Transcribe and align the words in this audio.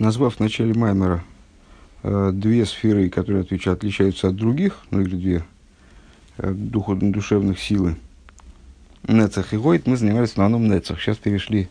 назвав 0.00 0.36
в 0.36 0.40
начале 0.40 0.74
Маймера 0.74 1.22
э, 2.02 2.30
две 2.32 2.66
сферы, 2.66 3.08
которые 3.10 3.42
отвечают, 3.42 3.80
отличаются 3.80 4.28
от 4.28 4.36
других, 4.36 4.78
ну 4.90 5.02
или 5.02 5.14
две 5.14 5.44
э, 6.38 6.52
духовно-душевных 6.52 7.60
силы, 7.60 7.96
Нецах 9.06 9.52
и 9.52 9.56
Гойд, 9.56 9.86
мы 9.86 9.96
занимались 9.96 10.30
в 10.30 10.32
основном 10.32 10.68
Нецах. 10.68 11.00
Сейчас 11.00 11.18
перешли 11.18 11.68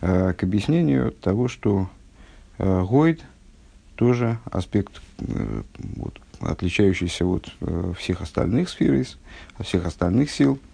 э, 0.00 0.32
к 0.32 0.42
объяснению 0.42 1.12
того, 1.12 1.48
что 1.48 1.88
э, 2.58 2.82
Гойд 2.82 3.22
тоже 3.94 4.38
аспект, 4.50 5.00
э, 5.18 5.62
вот, 5.96 6.18
отличающийся 6.40 7.26
от 7.26 7.48
э, 7.60 7.92
всех 7.98 8.22
остальных 8.22 8.70
сфер, 8.70 9.06
от 9.58 9.66
всех 9.66 9.86
остальных 9.86 10.30
сил– 10.30 10.58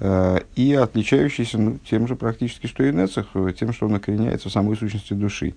и 0.00 0.74
отличающийся 0.74 1.56
ну, 1.56 1.78
тем 1.88 2.08
же 2.08 2.16
практически, 2.16 2.66
что 2.66 2.82
и 2.82 2.92
Нецах, 2.92 3.28
э, 3.34 3.52
тем, 3.58 3.72
что 3.72 3.86
он 3.86 3.94
окореняется 3.94 4.48
в 4.48 4.52
самой 4.52 4.76
сущности 4.76 5.14
души. 5.14 5.54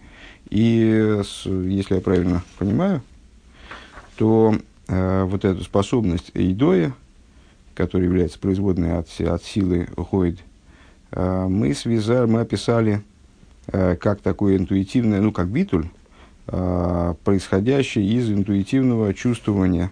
И 0.49 1.21
если 1.43 1.95
я 1.95 2.01
правильно 2.01 2.43
понимаю, 2.59 3.01
то 4.15 4.55
э, 4.87 5.23
вот 5.23 5.43
эту 5.43 5.63
способность 5.63 6.31
Эйдоя, 6.35 6.93
которая 7.73 8.07
является 8.07 8.39
производной 8.39 8.99
от, 8.99 9.09
от 9.19 9.43
силы 9.43 9.87
Хойд, 9.97 10.39
э, 11.11 11.47
мы, 11.49 11.73
связали, 11.73 12.29
мы 12.29 12.41
описали 12.41 13.01
э, 13.67 13.95
как 13.95 14.21
такое 14.21 14.57
интуитивное, 14.57 15.19
ну 15.19 15.31
как 15.31 15.47
битуль, 15.47 15.87
э, 16.45 17.15
происходящее 17.23 18.05
из 18.05 18.29
интуитивного 18.29 19.15
чувствования, 19.15 19.91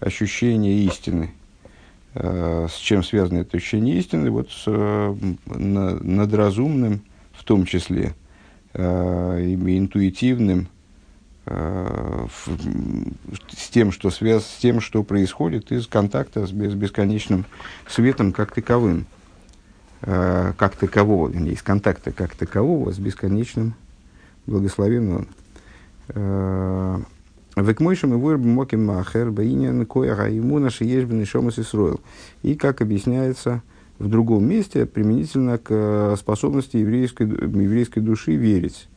ощущения 0.00 0.84
истины– 0.84 1.30
Э, 1.35 1.35
с 2.18 2.76
чем 2.76 3.02
связано 3.02 3.40
это 3.40 3.56
ощущение 3.56 3.98
истины, 3.98 4.30
вот 4.30 4.50
с 4.50 4.64
э, 4.66 5.14
над 5.46 6.32
разумным 6.32 7.02
в 7.32 7.44
том 7.44 7.66
числе, 7.66 8.14
э, 8.72 9.42
и 9.42 9.78
интуитивным, 9.78 10.68
с 11.48 12.40
тем, 13.70 13.92
что 13.92 14.10
связ, 14.10 14.44
с 14.44 14.56
тем, 14.56 14.80
что 14.80 15.04
происходит 15.04 15.70
из 15.70 15.86
контакта 15.86 16.44
с 16.44 16.50
бесконечным 16.50 17.44
светом 17.88 18.32
как 18.32 18.52
таковым, 18.52 19.06
как 20.00 20.74
такового, 20.74 21.28
вернее, 21.28 21.52
из 21.52 21.62
контакта 21.62 22.10
как 22.10 22.34
такового 22.34 22.90
с 22.90 22.98
бесконечным 22.98 23.76
благословенным 24.46 25.28
Векмойшим 27.56 28.12
и 28.12 28.16
вырб 28.18 28.42
моким 28.42 28.84
махер 28.84 29.30
баинен 29.30 29.86
кояга 29.86 30.28
ему 30.28 30.58
наши 30.58 30.84
ешбен 30.84 31.22
и 31.22 31.24
шомас 31.24 31.58
Исроил. 31.58 32.02
И, 32.42 32.54
как 32.54 32.82
объясняется 32.82 33.62
в 33.98 34.10
другом 34.10 34.44
месте, 34.44 34.84
применительно 34.84 35.56
к 35.56 35.68
э, 35.70 36.16
способности 36.18 36.76
еврейской, 36.76 37.22
еврейской 37.26 38.00
души 38.00 38.36
верить. 38.36 38.88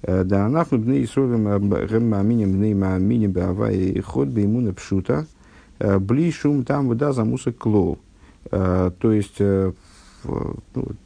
Э, 0.00 0.24
да, 0.24 0.46
анахну 0.46 0.78
бны 0.78 1.04
Исроилем 1.04 1.68
гэм 1.68 2.08
мааминем 2.08 2.52
бны 2.52 2.74
мааминем 2.74 3.32
баава 3.32 3.72
и 3.72 4.00
ход 4.00 4.28
беймуна 4.28 4.72
пшута 4.72 5.26
э, 5.78 5.98
бли 5.98 6.32
шум 6.32 6.64
там 6.64 6.88
вода 6.88 7.12
за 7.12 7.26
мусок 7.26 7.58
клоу. 7.58 7.98
То 8.50 8.94
есть, 9.02 9.40
ну, 9.40 10.56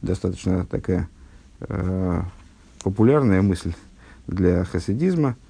достаточно 0.01 0.65
такая 0.65 1.09
популярная 2.85 3.43
мысль 3.43 3.73
для 4.29 4.63
хасидизма– 4.63 5.35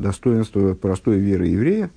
достоинство 0.00 0.74
простой 0.74 1.18
веры 1.18 1.46
еврея, 1.46 1.90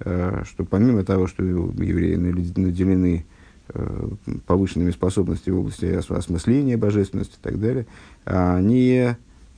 э, 0.00 0.42
что 0.44 0.64
помимо 0.64 1.04
того, 1.04 1.26
что 1.26 1.42
евреи 1.42 2.16
наделены 2.16 3.24
э, 3.68 4.08
повышенными 4.46 4.90
способностями 4.90 5.54
в 5.54 5.60
области 5.60 5.86
осмысления 5.86 6.76
божественности 6.76 7.34
и 7.34 7.42
так 7.42 7.58
далее, 7.58 7.86
они, 8.24 9.14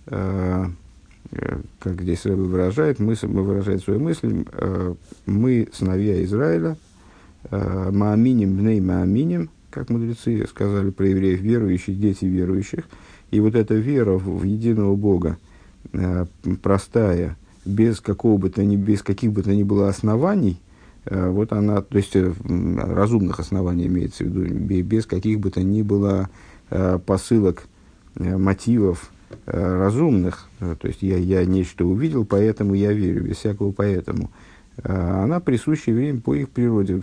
как 0.06 0.70
здесь 2.02 2.24
Рэбе 2.24 2.42
выражает, 2.42 2.98
мы, 2.98 3.14
выражает 3.22 3.82
свою 3.82 4.00
мысль, 4.00 4.44
мы 5.26 5.68
сыновья 5.72 6.22
Израиля, 6.24 6.76
мааминим 7.50 8.56
бней 8.56 8.80
мааминим, 8.80 9.50
как 9.70 9.90
мудрецы 9.90 10.46
сказали 10.48 10.90
про 10.90 11.08
евреев, 11.08 11.40
верующих, 11.40 11.98
дети 11.98 12.24
верующих, 12.24 12.84
и 13.30 13.40
вот 13.40 13.54
эта 13.54 13.74
вера 13.74 14.12
в, 14.12 14.44
единого 14.44 14.94
Бога– 14.96 15.38
Э, 15.49 15.49
простая, 16.62 17.36
без, 17.64 18.00
какого 18.00 18.38
бы 18.38 18.50
то 18.50 18.64
ни, 18.64 18.76
без 18.76 19.02
каких 19.02 19.32
бы 19.32 19.42
то 19.42 19.54
ни 19.54 19.62
было 19.62 19.88
оснований, 19.88 20.60
э, 21.04 21.28
вот 21.28 21.52
она, 21.52 21.82
то 21.82 21.98
есть 21.98 22.16
э, 22.16 22.32
разумных 22.44 23.40
оснований 23.40 23.86
имеется 23.86 24.24
в 24.24 24.28
виду, 24.28 24.42
без 24.82 25.06
каких 25.06 25.40
бы 25.40 25.50
то 25.50 25.62
ни 25.62 25.82
было 25.82 26.28
посылок, 27.04 27.64
мотивов 28.14 29.10
разумных, 29.44 30.48
то 30.60 30.86
есть 30.86 31.02
я, 31.02 31.16
я 31.16 31.44
нечто 31.44 31.84
увидел, 31.84 32.24
поэтому 32.24 32.74
я 32.74 32.92
верю, 32.92 33.24
без 33.24 33.38
всякого 33.38 33.72
поэтому. 33.72 34.30
Она 34.84 35.40
присуща 35.40 35.90
евреям 35.90 36.20
по 36.20 36.36
их 36.36 36.50
природе. 36.50 36.94
И 36.94 36.98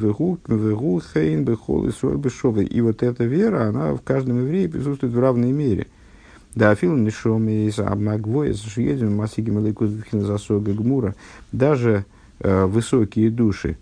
вот 2.81 3.03
эта 3.03 3.25
вера, 3.25 3.67
она 3.67 3.93
в 3.93 4.01
каждом 4.03 4.39
еврее 4.39 4.69
присутствует 4.69 5.11
в 5.11 5.19
равной 5.19 5.51
мере– 5.51 5.87
да, 6.57 6.71
афил 6.71 6.95
нишом 6.95 7.47
из 7.47 7.77
обмагвой, 7.77 8.55
едем 8.77 9.15
масиги 9.15 9.51
малайкус 9.51 9.91
засога 10.11 10.73
гмура. 10.73 11.15
Даже 11.51 12.05
э, 12.39 12.65
высокие 12.65 13.29
души, 13.29 13.77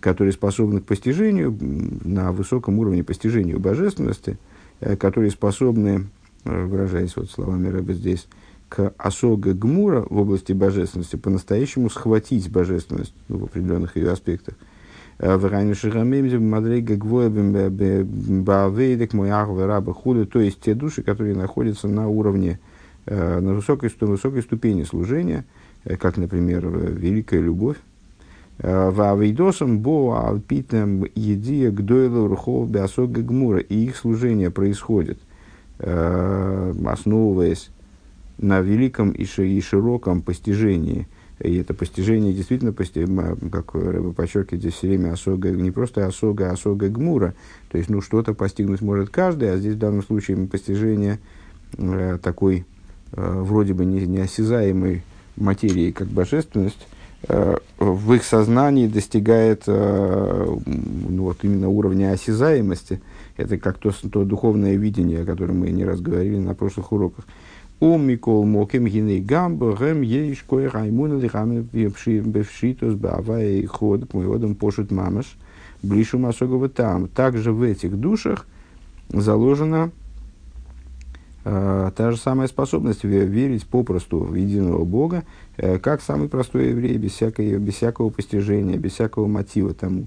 которые 0.00 0.32
способны 0.32 0.80
к 0.80 0.86
постижению, 0.86 1.56
на 1.60 2.32
высоком 2.32 2.80
уровне 2.80 3.04
постижению 3.04 3.60
божественности, 3.60 4.38
э, 4.80 4.96
которые 4.96 5.30
способны, 5.30 6.08
э, 6.44 6.64
выражаясь 6.64 7.14
вот 7.14 7.30
словами 7.30 7.68
Рэба 7.68 7.92
здесь, 7.92 8.26
к 8.68 8.92
осога 8.98 9.54
гмура 9.54 10.04
в 10.10 10.18
области 10.18 10.52
божественности, 10.52 11.14
по-настоящему 11.14 11.90
схватить 11.90 12.50
божественность 12.50 13.14
ну, 13.28 13.38
в 13.38 13.44
определенных 13.44 13.96
ее 13.96 14.10
аспектах– 14.10 14.54
Врайну 15.20 15.74
Шигамемзе, 15.74 16.38
Мадрейга 16.38 16.96
Гвоебем 16.96 18.42
Баавейдек, 18.42 19.12
Муяхва 19.12 19.66
Раба 19.66 19.92
Худа, 19.92 20.24
то 20.24 20.40
есть 20.40 20.62
те 20.62 20.74
души, 20.74 21.02
которые 21.02 21.36
находятся 21.36 21.88
на 21.88 22.08
уровне, 22.08 22.58
на 23.04 23.52
высокой, 23.52 23.92
высокой 24.00 24.40
ступени 24.40 24.84
служения, 24.84 25.44
как, 25.98 26.16
например, 26.16 26.66
великая 26.68 27.40
любовь, 27.40 27.76
Вавейдосом 28.58 29.80
бо 29.80 30.26
алпитем 30.26 31.04
едия 31.14 31.70
гдойлу 31.70 32.26
рухов 32.26 32.70
беосог 32.70 33.10
гмура. 33.10 33.58
И 33.58 33.74
их 33.74 33.96
служение 33.96 34.50
происходит, 34.50 35.18
основываясь 35.78 37.70
на 38.38 38.60
великом 38.60 39.10
и 39.10 39.26
широком 39.26 40.22
постижении– 40.22 41.06
и 41.40 41.56
это 41.56 41.72
постижение 41.72 42.34
действительно, 42.34 42.72
как 42.72 43.74
Рэба 43.74 44.12
подчеркивает 44.12 44.60
здесь 44.60 44.74
все 44.74 44.88
время, 44.88 45.12
осога, 45.12 45.50
не 45.50 45.70
просто 45.70 46.06
осога, 46.06 46.50
а 46.50 46.52
осога 46.52 46.88
гмура. 46.88 47.34
То 47.70 47.78
есть, 47.78 47.88
ну, 47.88 48.02
что-то 48.02 48.34
постигнуть 48.34 48.82
может 48.82 49.08
каждый, 49.08 49.52
а 49.52 49.56
здесь 49.56 49.74
в 49.74 49.78
данном 49.78 50.02
случае 50.02 50.36
постижение 50.46 51.18
э, 51.78 52.18
такой 52.22 52.66
э, 53.12 53.40
вроде 53.42 53.72
бы 53.72 53.86
не, 53.86 54.06
неосязаемой 54.06 55.02
материи, 55.36 55.92
как 55.92 56.08
божественность, 56.08 56.86
э, 57.28 57.56
в 57.78 58.12
их 58.12 58.24
сознании 58.24 58.86
достигает 58.86 59.62
э, 59.66 60.56
ну, 60.66 61.22
вот 61.22 61.38
именно 61.42 61.70
уровня 61.70 62.12
осязаемости. 62.12 63.00
Это 63.38 63.56
как 63.56 63.78
то, 63.78 63.92
то 63.92 64.24
духовное 64.24 64.76
видение, 64.76 65.22
о 65.22 65.24
котором 65.24 65.60
мы 65.60 65.70
не 65.70 65.86
раз 65.86 66.00
говорили 66.00 66.36
на 66.36 66.54
прошлых 66.54 66.92
уроках. 66.92 67.24
У 67.80 67.96
Микол 67.96 68.44
Моким 68.44 68.86
Гиней 68.86 69.22
Гамбо 69.22 69.74
Гэм 69.74 70.02
Ейш 70.02 70.44
Кой 70.46 70.68
Раймуна 70.68 71.18
Лихами 71.18 71.62
Бевшитус 71.62 72.94
Бавая 72.94 73.52
и 73.52 73.64
Ход 73.64 74.06
к 74.06 74.12
Моеводам 74.12 74.54
Пошут 74.54 74.90
Мамаш 74.90 75.38
Блишу 75.82 76.18
Масогова 76.18 76.68
там. 76.68 77.08
Также 77.08 77.52
в 77.52 77.62
этих 77.62 77.98
душах 77.98 78.46
заложена 79.08 79.92
э, 81.46 81.90
та 81.96 82.10
же 82.10 82.18
самая 82.18 82.48
способность 82.48 83.04
верить 83.04 83.66
попросту 83.66 84.18
в 84.18 84.34
единого 84.34 84.84
Бога, 84.84 85.24
э, 85.56 85.78
как 85.78 86.02
самый 86.02 86.28
простой 86.28 86.68
еврей, 86.68 86.98
без, 86.98 87.12
всякой, 87.12 87.56
без 87.56 87.76
всякого 87.76 88.10
постижения, 88.10 88.76
без 88.76 88.92
всякого 88.92 89.26
мотива 89.26 89.72
тому. 89.72 90.06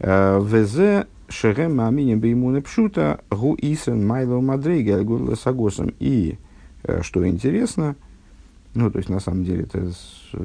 Везе 0.00 1.06
Шерем 1.28 1.76
Маминем 1.76 2.18
Беймуна 2.18 2.62
Пшута 2.62 3.20
Гу 3.30 3.54
Исен 3.60 4.06
Майло 4.06 4.40
Мадрейга 4.40 4.96
Альгурла 4.96 5.34
Сагосом. 5.34 5.92
И 6.00 6.38
Э, 6.38 6.43
что 7.02 7.26
интересно, 7.26 7.96
ну, 8.74 8.90
то 8.90 8.98
есть, 8.98 9.08
на 9.08 9.20
самом 9.20 9.44
деле, 9.44 9.62
это 9.62 9.78
э, 10.32 10.38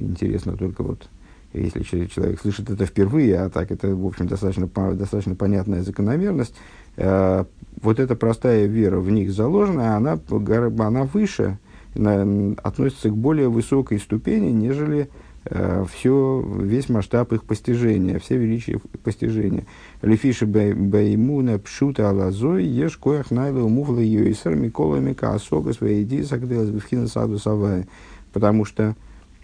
интересно 0.00 0.56
только 0.56 0.82
вот, 0.82 1.08
если 1.52 1.82
человек 1.82 2.40
слышит 2.40 2.70
это 2.70 2.86
впервые, 2.86 3.40
а 3.40 3.50
так 3.50 3.72
это, 3.72 3.94
в 3.94 4.06
общем, 4.06 4.28
достаточно, 4.28 4.68
достаточно 4.94 5.34
понятная 5.34 5.82
закономерность, 5.82 6.54
э, 6.96 7.44
вот 7.82 7.98
эта 7.98 8.14
простая 8.14 8.66
вера 8.66 9.00
в 9.00 9.10
них 9.10 9.32
заложена, 9.32 9.96
она, 9.96 10.18
она 10.30 11.04
выше, 11.04 11.58
относится 11.94 13.08
к 13.08 13.16
более 13.16 13.48
высокой 13.48 13.98
ступени, 13.98 14.50
нежели 14.50 15.02
э, 15.02 15.08
все, 15.44 16.44
весь 16.60 16.88
масштаб 16.88 17.32
их 17.34 17.44
постижения, 17.44 18.18
все 18.18 18.38
величие 18.38 18.80
постижения. 19.02 19.66
Лефиши 20.00 20.46
баймуна 20.46 21.58
пшута 21.58 22.08
алазой 22.08 22.64
еш 22.64 22.96
коях 22.96 23.30
найла 23.30 23.62
умувла 23.62 24.00
йойсер 24.00 24.54
микола 24.54 24.96
мика 24.96 25.34
особо 25.34 25.72
своей 25.72 26.04
идеи 26.04 26.22
сагдылась 26.22 26.70
бифхина 26.70 27.08
саду 27.08 27.38
савая. 27.38 27.86
Потому 28.32 28.64
что 28.64 28.96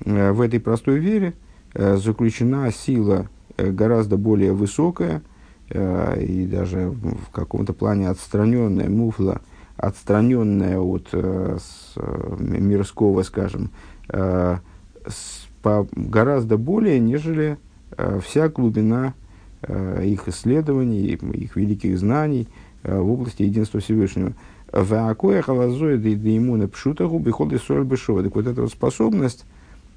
э, 0.04 0.32
в 0.32 0.40
этой 0.40 0.58
простой 0.58 0.98
вере 0.98 1.34
э, 1.74 1.96
заключена 1.96 2.72
сила 2.72 3.28
э, 3.56 3.70
гораздо 3.70 4.16
более 4.16 4.52
высокая 4.52 5.22
э, 5.68 6.22
и 6.24 6.46
даже 6.46 6.90
в 6.90 7.30
каком-то 7.30 7.72
плане 7.72 8.08
отстраненная 8.08 8.88
муфла, 8.88 9.40
отстраненная 9.76 10.78
от 10.78 11.08
э, 11.12 11.58
э, 11.96 12.36
мирского, 12.38 13.22
скажем, 13.22 13.70
э, 14.08 14.58
с, 15.06 15.39
по, 15.62 15.86
гораздо 15.92 16.56
более, 16.56 16.98
нежели 16.98 17.58
э, 17.96 18.20
вся 18.24 18.48
глубина 18.48 19.14
э, 19.62 20.04
их 20.06 20.28
исследований, 20.28 21.06
их 21.06 21.56
великих 21.56 21.98
знаний 21.98 22.48
э, 22.82 22.98
в 22.98 23.10
области 23.10 23.42
единства 23.42 23.80
Всевышнего. 23.80 24.34
Ваакоя 24.72 25.42
халазоя 25.42 25.98
да 25.98 26.08
иммуна 26.10 26.68
пшута 26.68 27.06
губи 27.06 27.30
ходы 27.30 27.58
соль 27.58 27.84
бешова. 27.84 28.22
Так 28.22 28.34
вот 28.34 28.46
эта 28.46 28.62
вот 28.62 28.70
способность 28.70 29.44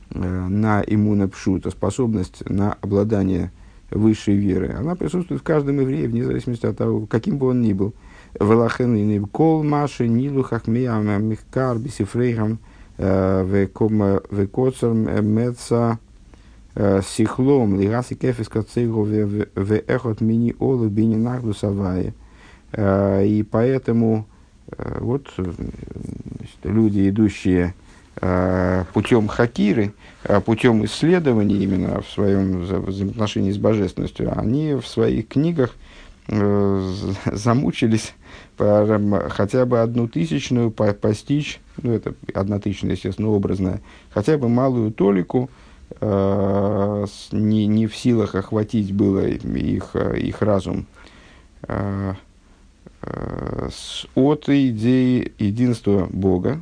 э, 0.10 0.20
на 0.20 0.82
иммуна 0.82 1.28
пшута, 1.28 1.70
способность 1.70 2.48
на 2.50 2.74
обладание 2.82 3.52
высшей 3.92 4.36
веры, 4.36 4.76
она 4.78 4.96
присутствует 4.96 5.42
в 5.42 5.44
каждом 5.44 5.80
еврее, 5.80 6.08
вне 6.08 6.24
зависимости 6.24 6.66
от 6.66 6.78
того, 6.78 7.06
каким 7.06 7.38
бы 7.38 7.48
он 7.48 7.62
ни 7.62 7.74
был. 7.74 7.94
Велахен 8.40 8.96
и 8.96 9.20
кол 9.20 9.64
маши 9.64 10.08
нилу 10.08 10.42
хахмея 10.42 10.98
михкар 10.98 11.78
бисифрейхам 11.78 12.58
векоцер 12.98 14.94
меца 14.94 16.00
сихлом 16.76 17.80
лигаси 17.80 18.16
кефис 18.16 18.50
кацейгу 18.50 19.04
веэхот 19.04 20.22
мини 20.22 20.56
олу 20.60 20.90
бини 20.90 21.16
нахду 21.16 21.54
савае. 21.54 22.14
И 22.76 23.46
поэтому 23.52 24.26
вот 25.00 25.34
люди, 26.64 27.10
идущие 27.10 27.74
путем 28.94 29.28
хакиры, 29.28 29.94
путем 30.46 30.84
исследований 30.86 31.64
именно 31.64 32.02
в 32.02 32.10
своем 32.10 32.62
взаимоотношении 32.62 33.52
с 33.52 33.58
божественностью, 33.58 34.32
они 34.36 34.76
в 34.76 34.88
своих 34.88 35.28
книгах 35.28 35.76
замучились 36.28 38.14
хотя 38.58 39.66
бы 39.66 39.82
одну 39.82 40.08
тысячную 40.08 40.72
постичь, 40.72 41.60
ну 41.82 41.94
это 41.94 42.14
одна 42.34 42.60
тысячная, 42.60 42.92
естественно, 42.92 43.30
образная, 43.30 43.82
хотя 44.10 44.38
бы 44.38 44.48
малую 44.48 44.92
толику, 44.92 45.50
э, 46.00 47.06
не, 47.32 47.68
не 47.68 47.88
в 47.88 47.96
силах 47.96 48.36
охватить 48.36 48.94
было 48.94 49.26
их, 49.26 49.96
их 49.96 50.42
разум 50.42 50.86
э, 51.64 52.14
э, 53.02 53.70
от 54.16 54.50
идеи 54.50 55.34
единства 55.40 56.08
Бога, 56.12 56.62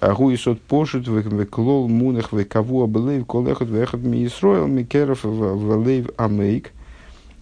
Гуисот 0.00 0.62
пошут 0.62 1.06
в 1.08 1.44
клол 1.46 1.88
мунах 1.88 2.32
в 2.32 2.44
каву 2.44 2.84
абелейв 2.84 3.26
колехот 3.26 3.68
вехот 3.68 4.00
ми 4.00 4.24
Исроил 4.24 4.66
микеров 4.66 5.24
в 5.24 5.76
лейв 5.76 6.08
амейк. 6.16 6.72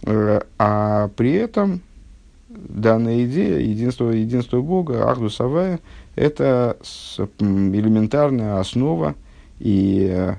А 0.05 1.09
при 1.15 1.33
этом 1.33 1.81
данная 2.49 3.25
идея 3.25 3.59
единства, 3.59 4.09
единства 4.09 4.61
Бога, 4.61 5.09
Ахду 5.09 5.29
Савая, 5.29 5.79
это 6.15 6.77
элементарная 7.39 8.59
основа 8.59 9.15
и 9.59 10.07
э, 10.09 10.35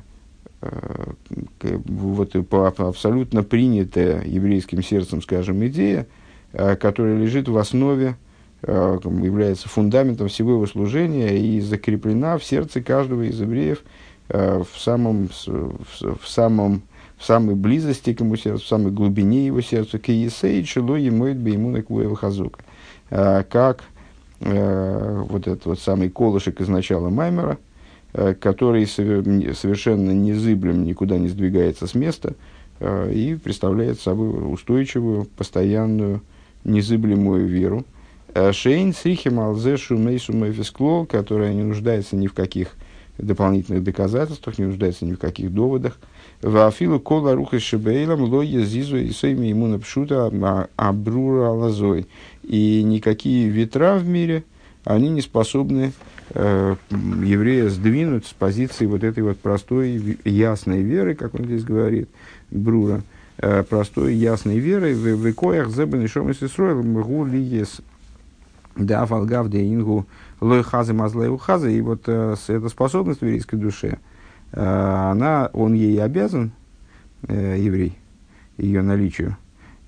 э 0.62 1.78
вот, 1.86 2.34
абсолютно 2.80 3.42
принятая 3.42 4.24
еврейским 4.24 4.82
сердцем, 4.82 5.22
скажем, 5.22 5.64
идея, 5.66 6.06
э, 6.52 6.76
которая 6.76 7.16
лежит 7.18 7.48
в 7.48 7.56
основе, 7.56 8.16
э, 8.62 8.98
является 9.04 9.68
фундаментом 9.68 10.28
всего 10.28 10.52
его 10.52 10.66
служения 10.66 11.38
и 11.38 11.60
закреплена 11.60 12.38
в 12.38 12.44
сердце 12.44 12.82
каждого 12.82 13.22
из 13.22 13.40
евреев 13.40 13.82
э, 14.28 14.62
в 14.62 14.78
самом, 14.78 15.28
в, 15.28 16.16
в 16.16 16.28
самом 16.28 16.82
в 17.20 17.24
самой 17.26 17.54
близости 17.54 18.14
к 18.14 18.20
ему 18.20 18.36
сердцу, 18.36 18.64
в 18.64 18.68
самой 18.68 18.92
глубине 18.92 19.44
его 19.44 19.60
сердца, 19.60 19.98
к 19.98 20.08
Есей, 20.08 20.64
Чело, 20.64 20.96
Емоид, 20.96 21.36
Беймуна, 21.36 21.82
Куэва, 21.82 22.16
Хазука. 22.16 22.60
А, 23.10 23.42
как 23.42 23.84
э, 24.40 25.22
вот 25.28 25.46
этот 25.46 25.66
вот 25.66 25.78
самый 25.80 26.08
колышек 26.08 26.62
из 26.62 26.68
начала 26.68 27.10
Маймера, 27.10 27.58
э, 28.14 28.32
который 28.32 28.86
совершенно 28.86 30.12
незыблем 30.12 30.86
никуда 30.86 31.18
не 31.18 31.28
сдвигается 31.28 31.86
с 31.86 31.94
места 31.94 32.32
э, 32.78 33.12
и 33.12 33.34
представляет 33.34 34.00
собой 34.00 34.30
устойчивую, 34.54 35.26
постоянную, 35.36 36.22
незыблемую 36.64 37.46
веру. 37.46 37.84
Шейн 38.52 38.94
Срихим 38.94 39.40
Алзешу 39.40 39.98
Мейсу 39.98 40.32
Мефисклол, 40.32 41.04
которая 41.04 41.52
не 41.52 41.64
нуждается 41.64 42.16
ни 42.16 42.28
в 42.28 42.32
каких 42.32 42.76
дополнительных 43.18 43.82
доказательствах, 43.82 44.58
не 44.58 44.66
нуждается 44.66 45.04
ни 45.04 45.12
в 45.12 45.18
каких 45.18 45.52
доводах. 45.52 45.98
Вафилу 46.42 46.98
кола 47.00 47.34
руха 47.34 47.60
шебейлам 47.60 48.22
лоя 48.22 48.64
зизу 48.64 48.96
и 48.96 49.10
своими 49.10 49.48
ему 49.48 49.66
напшута 49.66 50.32
абрура 50.76 51.50
лазой. 51.50 52.06
И 52.42 52.82
никакие 52.82 53.48
ветра 53.48 53.96
в 53.96 54.08
мире, 54.08 54.44
они 54.84 55.10
не 55.10 55.20
способны 55.20 55.92
э, 56.30 56.76
еврея 56.88 57.68
сдвинуть 57.68 58.26
с 58.26 58.32
позиции 58.32 58.86
вот 58.86 59.04
этой 59.04 59.22
вот 59.22 59.38
простой, 59.38 60.18
ясной 60.24 60.80
веры, 60.80 61.14
как 61.14 61.34
он 61.34 61.44
здесь 61.44 61.62
говорит, 61.62 62.08
Брура, 62.50 63.02
э, 63.36 63.62
простой, 63.62 64.14
ясной 64.14 64.60
веры, 64.60 64.94
в 64.94 65.26
векоях 65.26 65.68
зебен 65.68 66.02
и 66.02 66.06
шом 66.06 66.30
и 66.30 66.34
сисроил 66.34 66.82
мгу 66.82 67.26
ли 67.26 67.38
ес 67.38 67.82
да 68.76 69.04
фалгав 69.04 69.50
де 69.50 69.60
ингу 69.60 70.06
лой 70.40 70.62
хазы 70.62 70.94
мазлай 70.94 71.28
ухазы. 71.28 71.76
И 71.76 71.82
вот 71.82 72.04
э, 72.06 72.36
эта 72.48 72.68
способность 72.70 73.20
в 73.20 73.24
еврейской 73.24 73.56
душе– 73.56 73.98
она, 74.52 75.50
он 75.52 75.74
ей 75.74 76.02
обязан, 76.02 76.52
э, 77.28 77.56
еврей, 77.58 77.96
ее 78.56 78.82
наличию, 78.82 79.36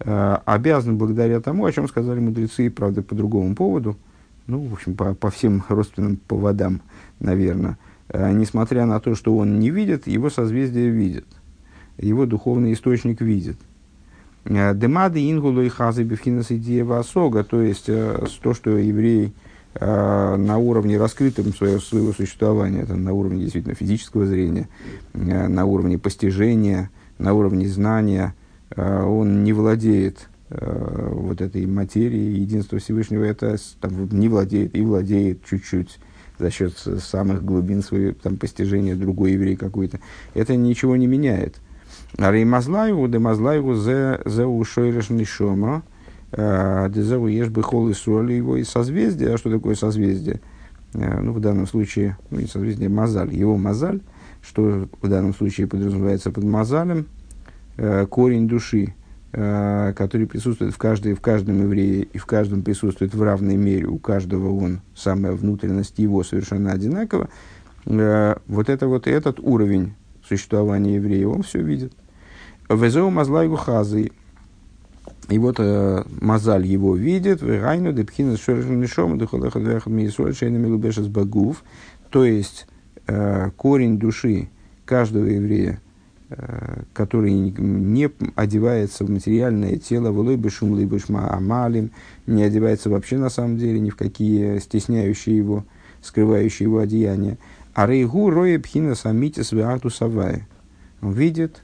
э, 0.01 0.39
обязан 0.45 0.99
благодаря 0.99 1.41
тому, 1.41 1.65
о 1.65 1.73
чем 1.73 1.89
сказали 1.89 2.21
мудрецы, 2.21 2.71
правда, 2.71 3.03
по 3.03 3.15
другому 3.15 3.55
поводу, 3.55 3.97
ну, 4.47 4.61
в 4.61 4.73
общем, 4.73 4.95
по, 4.95 5.15
по 5.15 5.31
всем 5.31 5.65
родственным 5.69 6.17
поводам, 6.17 6.81
наверное, 7.21 7.79
несмотря 8.13 8.85
на 8.87 9.01
то, 9.01 9.15
что 9.15 9.37
он 9.37 9.59
не 9.59 9.71
видит, 9.71 10.07
его 10.07 10.31
созвездие 10.31 10.91
видит, 10.91 11.27
его 11.97 12.27
духовный 12.27 12.73
источник 12.73 13.21
видит. 13.21 13.57
Демады 14.45 15.31
ингулу 15.31 15.63
и 15.63 15.69
хазы 15.69 16.03
бифхинас 16.03 16.51
идея 16.51 16.99
осога, 16.99 17.45
то 17.45 17.63
есть 17.63 17.87
то, 17.87 18.55
что 18.55 18.77
еврей 18.77 19.33
Э, 19.75 20.37
на 20.37 20.59
уровне 20.59 20.99
раскрытым 20.99 21.55
своего, 21.55 21.81
своего 21.81 22.13
существования, 22.13 22.83
это 22.83 22.95
на 22.95 23.15
уровне 23.15 23.45
действительно 23.45 23.75
физического 23.75 24.27
зрения, 24.27 24.69
э, 25.15 25.49
на 25.49 25.65
уровне 25.65 25.99
постижения, 25.99 26.91
на 27.19 27.33
уровне 27.33 27.67
знания, 27.69 28.35
э, 28.77 29.03
он 29.03 29.45
не 29.45 29.53
владеет 29.53 30.29
вот 30.51 31.41
этой 31.41 31.65
материей, 31.65 32.41
единства 32.41 32.79
Всевышнего 32.79 33.25
это 33.25 33.57
там, 33.81 34.07
не 34.11 34.29
владеет 34.29 34.77
и 34.77 34.83
владеет 34.83 35.43
чуть-чуть 35.47 35.99
за 36.39 36.51
счет 36.51 36.77
самых 36.77 37.43
глубин 37.43 37.83
своего 37.83 38.13
там, 38.13 38.37
постижения 38.37 38.95
другой 38.95 39.33
еврей 39.33 39.57
какой-то. 39.57 39.99
Это 40.35 40.55
ничего 40.55 40.95
не 40.97 41.07
меняет. 41.07 41.55
А 42.19 42.31
Реймазлаеву, 42.31 43.09
демазлаеву 43.09 43.77
зе 43.77 44.21
ушойреш 44.45 45.09
нишома, 45.09 45.85
Э, 45.85 45.92
Дезаву 46.33 47.27
ешь 47.29 47.51
бы 47.51 47.63
хол 47.63 47.89
и 47.91 47.95
соли 47.95 48.33
его 48.33 48.57
и 48.57 48.65
созвездие. 48.65 49.35
А 49.35 49.39
что 49.39 49.51
такое 49.51 49.75
созвездие? 49.75 50.41
Э, 50.95 51.21
ну, 51.21 51.33
в 51.33 51.41
данном 51.41 51.67
случае, 51.67 52.17
ну, 52.31 52.41
не 52.41 52.47
созвездие, 52.47 52.89
мазаль. 52.89 53.35
Его 53.35 53.57
мазаль, 53.57 54.01
что 54.43 54.89
в 55.01 55.09
данном 55.09 55.35
случае 55.35 55.67
подразумевается 55.67 56.31
под 56.31 56.45
мазалем, 56.45 57.07
э, 57.77 58.07
корень 58.07 58.49
души, 58.49 58.95
который 59.35 60.27
присутствует 60.27 60.75
в, 60.75 60.77
каждой, 60.77 61.15
в 61.15 61.23
каждом 61.23 61.63
еврее 61.63 62.03
и 62.03 62.19
в 62.19 62.27
каждом 62.27 62.61
присутствует 62.63 63.15
в 63.15 63.23
равной 63.23 63.57
мере, 63.57 63.87
у 63.87 63.97
каждого 63.97 64.55
он, 64.55 64.83
самая 64.95 65.33
внутренность 65.33 65.99
его 65.99 66.23
совершенно 66.23 66.71
одинакова, 66.71 67.31
вот 67.87 68.69
это 68.69 68.89
вот 68.89 69.07
этот 69.07 69.41
уровень 69.41 69.95
существования 70.23 70.97
еврея, 70.97 71.29
он 71.29 71.45
все 71.45 71.63
видит. 71.63 71.95
Везеу 72.69 73.09
мазлайгу 73.09 73.57
хазы, 73.57 74.11
и 75.33 75.39
вот 75.39 75.57
э, 75.59 76.05
Мазаль 76.21 76.67
его 76.67 76.95
видит, 76.95 77.41
Вегайну, 77.41 77.93
Депхина, 77.93 78.37
Шоршинишом, 78.37 79.17
Духалехат, 79.17 79.63
Вехат, 79.63 79.87
Миисоль, 79.87 80.35
Шейнами 80.35 80.67
Лубешес 80.67 81.07
Багув, 81.07 81.65
то 82.11 82.25
есть 82.25 82.67
э, 83.07 83.51
корень 83.57 83.99
души 83.99 84.51
каждого 84.85 85.25
еврея, 85.25 85.81
э, 86.29 86.83
который 86.93 87.33
не 87.33 88.11
одевается 88.35 89.05
в 89.07 89.11
материальное 89.11 89.77
тело, 89.77 90.11
в 90.11 90.19
лыбышум, 90.19 90.73
лыбышма 90.73 91.35
амалим, 91.35 91.93
не 92.27 92.43
одевается 92.43 92.91
вообще 92.91 93.17
на 93.17 93.31
самом 93.31 93.57
деле 93.57 93.81
ни 93.81 93.89
в 93.89 93.97
какие 93.97 94.59
стесняющие 94.59 95.37
его, 95.37 95.65
скрывающие 96.03 96.67
его 96.67 96.81
одеяния. 96.81 97.39
А 97.73 97.87
рейгу 97.87 98.29
роя 98.29 98.59
пхина 98.59 98.95
самитис 98.95 99.53
веарту 99.53 99.89
савая. 99.89 100.47
Он 101.01 101.13
видит, 101.13 101.63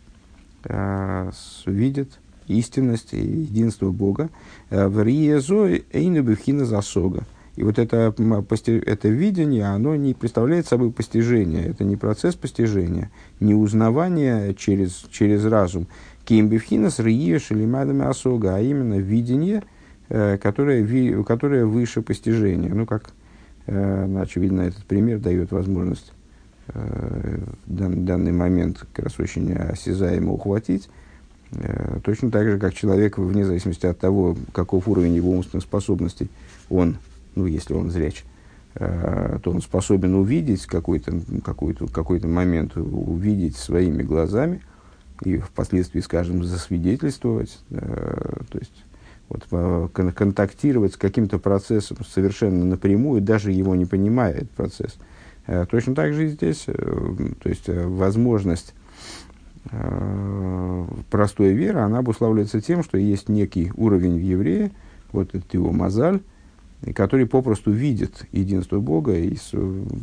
э, 0.64 1.30
видит 1.66 2.18
истинность 2.48 3.12
и 3.12 3.18
единство 3.18 3.90
Бога. 3.90 4.30
Э, 4.70 4.88
в 4.88 5.02
Риезо 5.02 5.68
Эйну 5.92 6.22
Бевхина 6.22 6.64
Засога. 6.64 7.24
И 7.56 7.64
вот 7.64 7.78
это, 7.80 8.14
это 8.16 9.08
видение, 9.08 9.64
оно 9.64 9.96
не 9.96 10.14
представляет 10.14 10.66
собой 10.66 10.92
постижение. 10.92 11.66
Это 11.66 11.82
не 11.82 11.96
процесс 11.96 12.36
постижения, 12.36 13.10
не 13.40 13.54
узнавание 13.54 14.54
через, 14.54 15.06
через 15.10 15.44
разум. 15.44 15.88
Кимбевхина 16.24 16.90
с 16.90 17.00
Риеш 17.00 17.50
или 17.50 17.64
Асога, 18.02 18.54
а 18.54 18.60
именно 18.60 18.98
видение, 18.98 19.64
э, 20.08 20.38
которое, 20.38 21.24
которое 21.24 21.66
выше 21.66 22.00
постижения. 22.00 22.72
Ну, 22.72 22.86
как, 22.86 23.10
э, 23.66 24.20
очевидно, 24.20 24.60
этот 24.60 24.84
пример 24.84 25.18
дает 25.18 25.50
возможность 25.50 26.12
дан, 27.66 28.04
данный 28.04 28.32
момент 28.32 28.86
как 28.92 29.06
раз 29.06 29.18
очень 29.18 29.52
осязаемо 29.54 30.32
ухватить. 30.32 30.88
Э, 31.52 31.98
точно 32.04 32.30
так 32.30 32.46
же, 32.46 32.58
как 32.58 32.74
человек, 32.74 33.18
вне 33.18 33.44
зависимости 33.44 33.86
от 33.86 33.98
того, 33.98 34.36
каков 34.52 34.88
уровень 34.88 35.14
его 35.14 35.30
умственных 35.30 35.64
способностей, 35.64 36.28
он, 36.68 36.98
ну, 37.34 37.46
если 37.46 37.74
он 37.74 37.90
зряч, 37.90 38.24
э, 38.74 39.38
то 39.42 39.50
он 39.50 39.62
способен 39.62 40.14
увидеть 40.14 40.66
какой-то 40.66 41.20
какой 41.44 41.74
какой 41.74 42.20
момент, 42.20 42.76
увидеть 42.76 43.56
своими 43.56 44.02
глазами 44.02 44.62
и 45.24 45.38
впоследствии, 45.38 46.00
скажем, 46.00 46.44
засвидетельствовать, 46.44 47.58
э, 47.70 48.40
то 48.50 48.58
есть 48.58 48.84
вот, 49.28 49.44
контактировать 49.90 50.94
с 50.94 50.96
каким-то 50.96 51.38
процессом 51.38 51.98
совершенно 52.06 52.64
напрямую, 52.64 53.20
даже 53.20 53.52
его 53.52 53.74
не 53.74 53.84
понимая, 53.84 54.32
этот 54.32 54.50
процесс. 54.50 54.96
Точно 55.70 55.94
так 55.94 56.14
же 56.14 56.26
и 56.26 56.28
здесь, 56.28 56.64
то 56.64 57.48
есть 57.48 57.68
возможность 57.68 58.72
Э, 59.70 60.86
простой 61.10 61.52
веры, 61.52 61.80
она 61.80 61.98
обуславливается 61.98 62.60
тем, 62.60 62.82
что 62.82 62.98
есть 62.98 63.28
некий 63.28 63.72
уровень 63.76 64.16
в 64.18 64.22
еврее, 64.22 64.70
вот 65.12 65.34
этот 65.34 65.52
его 65.54 65.72
мозаль, 65.72 66.20
который 66.94 67.26
попросту 67.26 67.70
видит 67.70 68.26
единство 68.32 68.78
Бога, 68.78 69.14
и 69.16 69.36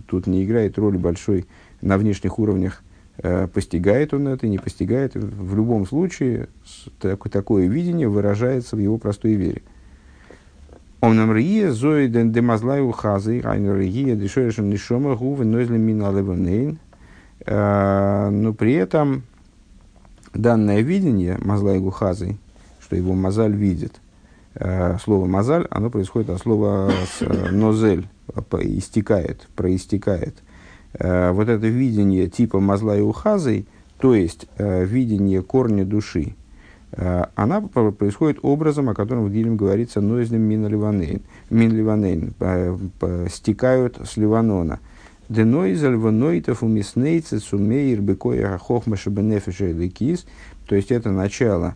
тут 0.07 0.27
не 0.27 0.43
играет 0.43 0.77
роли 0.77 0.97
большой 0.97 1.45
на 1.81 1.97
внешних 1.97 2.37
уровнях, 2.37 2.83
э, 3.17 3.47
постигает 3.47 4.13
он 4.13 4.27
это, 4.27 4.47
не 4.47 4.57
постигает. 4.57 5.15
В 5.15 5.55
любом 5.55 5.85
случае, 5.87 6.47
так, 6.99 7.27
такое 7.29 7.67
видение 7.67 8.07
выражается 8.07 8.75
в 8.75 8.79
его 8.79 8.97
простой 8.97 9.33
вере. 9.33 9.61
Э, 17.45 18.29
Но 18.31 18.53
при 18.53 18.73
этом 18.73 19.23
данное 20.35 20.81
видение 20.81 21.37
Мазла 21.41 21.75
и 21.75 21.79
Гухазы, 21.79 22.37
что 22.79 22.95
его 22.95 23.13
Мазаль 23.13 23.53
видит, 23.53 23.93
э, 24.55 24.97
слово 25.03 25.25
Мазаль, 25.25 25.67
оно 25.69 25.89
происходит 25.89 26.29
от 26.29 26.39
слова 26.39 26.91
э, 27.21 27.49
нозель, 27.51 28.07
истекает, 28.61 29.47
проистекает. 29.55 30.35
Э, 30.93 31.31
вот 31.31 31.49
это 31.49 31.67
видение 31.67 32.27
типа 32.27 32.59
Мазла 32.59 32.97
и 32.97 33.01
Ухазы, 33.01 33.65
то 33.99 34.13
есть 34.13 34.47
видение 34.57 35.41
корня 35.41 35.85
души, 35.85 36.35
она 36.91 37.61
происходит 37.61 38.39
образом, 38.41 38.89
о 38.89 38.93
котором 38.93 39.25
в 39.25 39.31
Дилем 39.31 39.55
говорится 39.55 40.01
«нойзлем 40.01 40.41
мин 40.41 40.67
ливанейн», 40.67 42.33
стекают 43.29 43.97
с 44.05 44.17
Ливанона– 44.17 44.79
Денойзаль 45.29 45.95
вонойтов 45.95 46.61
у 46.61 46.67
миснейцы 46.67 47.39
сумеир 47.39 48.01
бекоя 48.01 48.57
хохма 48.57 48.95
шабенефиша 48.95 49.71
ликис. 49.71 50.25
То 50.67 50.75
есть 50.75 50.91
это 50.91 51.11
начало, 51.11 51.75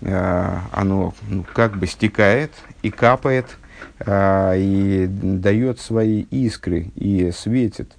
э, 0.00 0.58
оно 0.72 1.14
ну, 1.28 1.44
как 1.54 1.76
бы 1.78 1.86
стекает 1.86 2.52
и 2.82 2.90
капает, 2.90 3.58
э, 4.00 4.54
и 4.58 5.06
дает 5.08 5.80
свои 5.80 6.22
искры 6.30 6.90
и 6.94 7.30
светит 7.32 7.92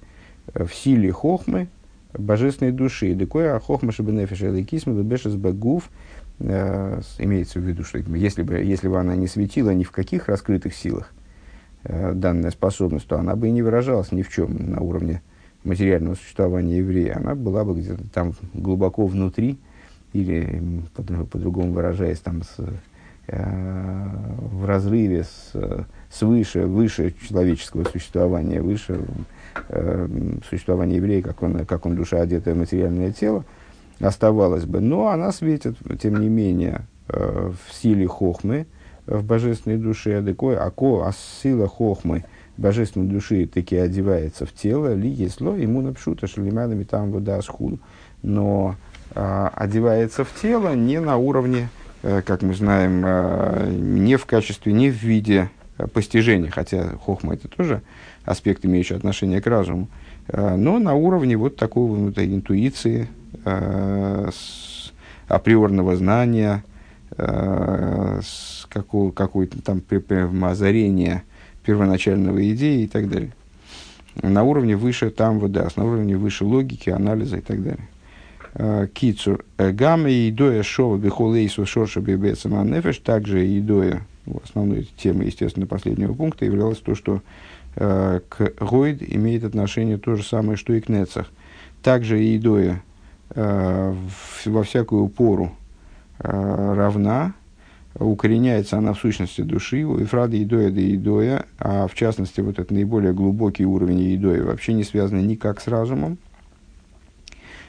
в 0.54 0.70
силе 0.74 1.12
хохмы 1.12 1.68
божественной 2.14 2.72
души. 2.72 3.14
Декоя 3.14 3.60
хохма 3.60 3.92
шабенефиша 3.92 4.50
ликис 4.50 4.86
мадубешес 4.86 5.36
багув. 5.36 5.90
Э, 6.40 7.02
имеется 7.20 7.60
в 7.60 7.64
виду, 7.64 7.84
что 7.84 8.00
если 8.00 8.44
бы, 8.44 8.56
если 8.56 8.88
бы 8.88 9.00
она 9.00 9.16
не 9.16 9.28
светила 9.28 9.72
ни 9.72 9.84
в 9.84 9.92
каких 9.92 10.28
раскрытых 10.28 10.76
силах, 10.76 11.12
данная 11.88 12.52
способность, 12.52 13.08
то 13.08 13.18
она 13.18 13.36
бы 13.36 13.48
и 13.48 13.52
не 13.52 13.62
выражалась 13.62 14.12
ни 14.12 14.22
в 14.22 14.30
чем 14.30 14.72
на 14.72 14.82
уровне 14.82 15.22
материального 15.64 16.16
существования 16.16 16.78
еврея. 16.78 17.18
Она 17.18 17.36
была 17.36 17.64
бы 17.64 17.76
где-то 17.80 18.04
там 18.10 18.34
глубоко 18.54 19.06
внутри, 19.06 19.58
или, 20.14 20.62
по-другому 21.32 21.74
выражаясь, 21.74 22.20
там 22.20 22.44
с, 22.44 22.56
э, 23.28 24.08
в 24.52 24.66
разрыве 24.66 25.24
с, 25.24 25.54
свыше, 26.12 26.66
выше 26.66 27.14
человеческого 27.28 27.84
существования, 27.84 28.62
выше 28.62 29.02
э, 29.70 30.08
существования 30.50 30.96
еврея, 30.98 31.22
как 31.22 31.44
он, 31.44 31.66
как 31.66 31.86
он 31.86 31.96
душа, 31.96 32.22
одетая 32.22 32.56
в 32.56 32.58
материальное 32.58 33.12
тело, 33.12 33.44
оставалась 34.00 34.66
бы. 34.66 34.80
Но 34.80 35.10
она 35.10 35.32
светит, 35.32 35.78
тем 36.02 36.20
не 36.20 36.30
менее, 36.30 36.82
э, 37.10 37.52
в 37.52 37.74
силе 37.74 38.08
хохмы, 38.08 38.66
в 39.08 39.24
божественной 39.24 39.78
душе, 39.78 40.18
адекой, 40.20 40.58
ако, 40.58 41.04
а 41.04 41.14
сила 41.42 41.68
хохмы 41.68 42.26
божественной 42.58 43.08
души 43.08 43.46
таки 43.48 43.78
одевается 43.78 44.46
в 44.46 44.54
тело, 44.54 44.94
ли 44.94 45.10
есло, 45.10 45.56
ему 45.56 45.82
напшута 45.82 46.28
шалимадами 46.28 46.84
там 46.84 47.12
вода 47.12 47.42
схуду. 47.42 47.80
Но 48.24 48.76
а, 49.16 49.52
одевается 49.56 50.24
в 50.24 50.34
тело 50.42 50.76
не 50.76 51.00
на 51.00 51.18
уровне, 51.18 51.70
а, 52.04 52.22
как 52.22 52.42
мы 52.42 52.54
знаем, 52.54 53.04
а, 53.06 53.70
не 53.70 54.16
в 54.16 54.26
качестве, 54.26 54.74
не 54.74 54.90
в 54.90 54.96
виде 54.96 55.50
постижения, 55.94 56.50
хотя 56.50 56.90
хохма 56.98 57.36
это 57.36 57.48
тоже 57.48 57.84
аспект, 58.26 58.66
имеющий 58.66 58.96
отношение 58.96 59.42
к 59.42 59.48
разуму, 59.48 59.90
но 60.34 60.80
на 60.80 60.96
уровне 60.96 61.38
вот 61.38 61.56
такого 61.56 61.94
вот, 61.94 62.18
интуиции, 62.18 63.08
с, 63.46 64.92
априорного 65.28 65.96
знания, 65.96 66.64
с 67.16 68.57
какого, 68.78 69.12
какое-то 69.12 69.62
там 69.62 69.82
озарение 70.44 71.24
первоначального 71.64 72.50
идеи 72.52 72.84
и 72.84 72.88
так 72.88 73.10
далее. 73.10 73.34
На 74.22 74.44
уровне 74.44 74.76
выше 74.76 75.10
там 75.10 75.40
вода, 75.40 75.68
на 75.76 75.86
уровне 75.86 76.18
выше 76.18 76.46
логики, 76.46 76.90
анализа 76.90 77.38
и 77.38 77.42
так 77.42 77.62
далее. 77.62 77.88
А, 78.60 78.88
кицур. 78.88 79.46
Э, 79.58 79.72
гамма 79.72 80.10
и 80.10 80.30
идоя 80.30 80.64
шова 80.64 80.98
бихолейсу 80.98 81.66
шорша 81.66 82.02
бибецама 82.02 82.64
нефеш. 82.64 82.98
Также 83.00 83.46
идоя, 83.60 84.02
основной 84.44 84.90
темой, 84.98 85.28
естественно, 85.28 85.68
последнего 85.68 86.14
пункта 86.14 86.46
являлось 86.46 86.80
то, 86.80 86.96
что 86.96 87.22
э, 87.76 88.22
к 88.28 88.54
Гойд 88.60 89.04
имеет 89.04 89.44
отношение 89.44 89.98
то 89.98 90.16
же 90.16 90.24
самое, 90.24 90.58
что 90.58 90.74
и 90.74 90.82
к 90.82 90.90
Нецах. 90.90 91.28
Также 91.84 92.18
идоя 92.36 92.82
э, 93.36 93.96
во 94.46 94.64
всякую 94.64 95.08
пору 95.10 95.52
равна 96.20 97.36
укореняется 98.00 98.78
она 98.78 98.94
в 98.94 99.00
сущности 99.00 99.42
души, 99.42 99.84
у 99.84 100.00
Ефрада 100.00 100.42
идоя 100.42 100.70
да 100.70 100.82
идоя, 100.82 101.46
а 101.60 101.88
в 101.88 101.96
частности 101.96 102.42
вот 102.42 102.60
этот 102.60 102.72
наиболее 102.72 103.14
глубокий 103.14 103.66
уровень 103.66 104.16
идоя 104.16 104.44
вообще 104.44 104.74
не 104.74 104.84
связаны 104.84 105.22
никак 105.22 105.60
с 105.62 105.68
разумом. 105.68 106.18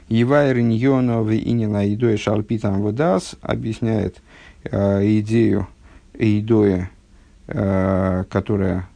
Евайр 0.09 0.61
Ньонов 0.61 1.31
и 1.31 1.51
Инина 1.51 1.93
идоя 1.93 2.17
шалпитам 2.17 2.81
водас 2.81 3.37
объясняет 3.43 4.23
э, 4.65 5.19
идею 5.19 5.67
идоя, 6.15 6.91
э, 7.47 8.25
которая 8.31 8.89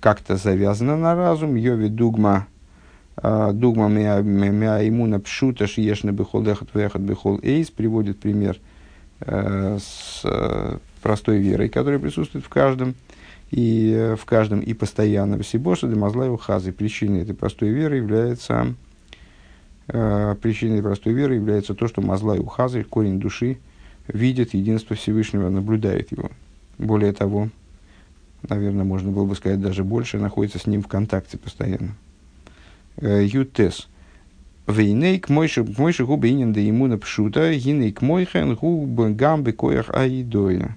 как-то 0.00 0.36
завязана 0.36 0.96
на 0.96 1.14
разум, 1.14 1.56
йови 1.56 1.88
дугма 1.88 2.46
э, 3.22 3.50
дугма 3.52 3.88
мя 3.88 4.88
имуна 4.88 5.20
пшута 5.20 5.66
бихол 5.66 6.46
эхат 6.46 6.68
вехат 6.74 7.02
бихол 7.02 7.38
эйс 7.42 7.70
приводит 7.70 8.18
пример– 8.20 8.58
с 9.20 10.20
э, 10.24 10.78
простой 11.02 11.38
верой, 11.38 11.68
которая 11.68 11.98
присутствует 11.98 12.44
в 12.44 12.48
каждом, 12.48 12.94
и 13.50 13.92
э, 13.92 14.16
в 14.16 14.24
каждом 14.24 14.60
и 14.60 14.74
постоянно. 14.74 15.42
Сибоша 15.42 15.88
Демазлаеву 15.88 16.36
Хазы. 16.36 16.72
Причиной 16.72 17.22
этой 17.22 17.34
простой 17.34 17.70
веры 17.70 17.96
является 17.96 18.74
причиной 19.86 20.82
простой 20.82 21.12
веры 21.12 21.36
является 21.36 21.72
то, 21.74 21.86
что 21.86 22.02
Мазлай 22.02 22.40
Ухазы, 22.40 22.82
корень 22.82 23.20
души, 23.20 23.58
видит 24.08 24.52
единство 24.52 24.96
Всевышнего, 24.96 25.48
наблюдает 25.48 26.10
его. 26.10 26.30
Более 26.76 27.12
того, 27.12 27.50
наверное, 28.48 28.84
можно 28.84 29.12
было 29.12 29.24
бы 29.24 29.36
сказать 29.36 29.60
даже 29.60 29.84
больше, 29.84 30.18
находится 30.18 30.58
с 30.58 30.66
ним 30.66 30.82
в 30.82 30.88
контакте 30.88 31.38
постоянно. 31.38 31.94
Ютес. 33.00 33.86
Вейней 34.66 35.20
к 35.20 35.28
мойши 35.28 35.62
губы 35.62 36.28
инин 36.28 36.52
да 36.52 36.60
ему 36.60 36.86
напшута, 36.88 37.54
гиней 37.54 37.92
к 37.92 38.02
мойхен 38.02 38.54
губы 38.56 39.10
гамбы 39.10 39.52
коях 39.52 39.90
аидоя. 39.90 40.76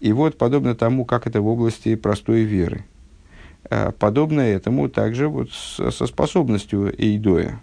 И 0.00 0.12
вот, 0.12 0.36
подобно 0.38 0.74
тому, 0.74 1.04
как 1.04 1.26
это 1.26 1.40
в 1.40 1.46
области 1.46 1.94
простой 1.94 2.42
веры. 2.42 2.84
Подобно 3.98 4.40
этому 4.40 4.88
также 4.88 5.28
вот 5.28 5.52
со 5.52 6.06
способностью 6.06 6.92
эйдоя. 6.98 7.60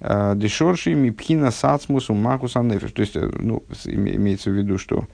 Дешорши 0.00 0.94
мипхина 0.94 1.50
сацмус 1.50 2.08
махус 2.08 2.56
анефиш. 2.56 2.92
То 2.92 3.00
есть, 3.02 3.14
ну, 3.14 3.62
имеется 3.84 4.50
в 4.50 4.54
виду, 4.54 4.78
что 4.78 5.06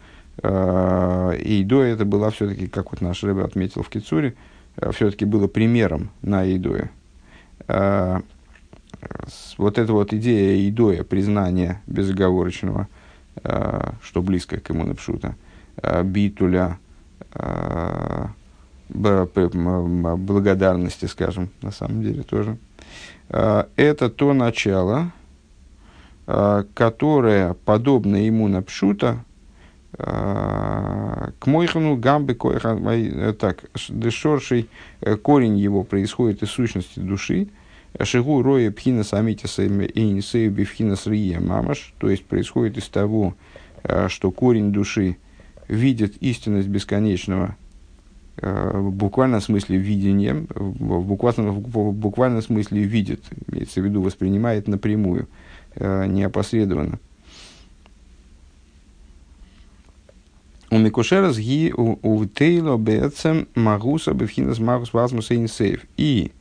и 0.43 1.65
до 1.65 1.83
это 1.83 2.05
была 2.05 2.31
все-таки, 2.31 2.67
как 2.67 2.91
вот 2.91 3.01
наш 3.03 3.23
Рэбе 3.23 3.45
отметил 3.45 3.83
в 3.83 3.91
Кицуре, 3.91 4.35
все-таки 4.93 5.27
было 5.27 5.47
примером 5.47 6.11
на 6.23 6.45
Идое. 6.45 6.91
Вот 9.59 9.79
эта 9.79 9.93
вот 9.93 10.13
идея 10.13 10.69
Идоя, 10.69 11.05
признания 11.05 11.81
безоговорочного, 11.87 12.89
что 14.03 14.23
близко 14.23 14.61
к 14.61 14.71
ему 14.71 14.85
Напшута, 14.85 15.37
битуля, 16.05 16.79
благодарности, 18.89 21.07
скажем, 21.07 21.51
на 21.63 21.73
самом 21.73 22.03
деле 22.03 22.23
тоже. 22.23 22.59
Это 23.29 24.11
то 24.11 24.35
начало, 24.35 25.13
которое, 26.27 27.55
подобно 27.65 28.17
ему 28.17 28.49
на 28.49 28.63
к 31.39 31.47
мойхану 31.47 31.97
гамбы 31.97 32.35
э, 32.35 33.35
так, 33.39 33.65
дешорший 33.91 34.69
э, 35.01 35.17
корень 35.17 35.59
его 35.59 35.85
происходит 35.85 36.43
из 36.43 36.51
сущности 36.51 36.99
души, 36.99 37.49
шигу 38.01 38.43
роя 38.43 38.71
пхина 38.71 39.05
самитиса 39.05 39.65
и 39.65 40.03
нисею 40.03 40.51
бифхина 40.51 40.97
срия 40.97 41.41
мамаш, 41.41 41.95
то 41.99 42.09
есть 42.09 42.25
происходит 42.25 42.79
из 42.79 42.89
того, 42.89 43.35
э, 43.83 44.09
что 44.09 44.31
корень 44.31 44.73
души 44.73 45.17
видит 45.69 46.17
истинность 46.21 46.69
бесконечного 46.69 47.57
в 48.35 48.91
буквальном 48.91 49.43
смысле 49.43 49.77
видением, 49.77 50.47
в 50.55 51.05
буквальном, 51.05 51.61
в 51.61 51.93
буквальном 51.93 52.41
смысле 52.41 52.83
видит, 52.83 53.21
имеется 53.47 53.81
в 53.81 53.85
виду, 53.85 54.01
воспринимает 54.01 54.69
напрямую, 54.69 55.29
неопосредованно. 55.77 56.99
У 60.73 60.79
Микушерас 60.79 61.37
ги 61.37 61.71
у 61.77 62.25
Тейло 62.25 62.79
Бецем 62.79 63.47
Магуса 63.55 64.15
Бевхинас 64.15 64.59
Магус 64.59 64.95
Вазмус 64.95 65.27
Сейф. 65.27 65.85
И 65.99 66.33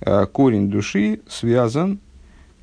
корень 0.00 0.70
души 0.70 1.20
связан 1.28 1.98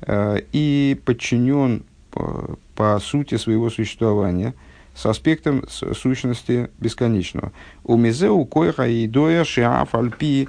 э, 0.02 0.40
и 0.52 1.00
подчинен 1.04 1.84
по, 2.10 2.58
по 2.74 2.98
сути 3.00 3.36
своего 3.36 3.70
существования 3.70 4.54
с 4.94 5.06
аспектом 5.06 5.64
сущности 5.68 6.70
бесконечного. 6.78 7.52
У 7.84 7.96
Мизеу 7.96 8.44
Койха 8.44 8.88
и 8.88 9.06
Доя 9.06 9.44
Шиаф 9.44 9.94
Альпи 9.94 10.48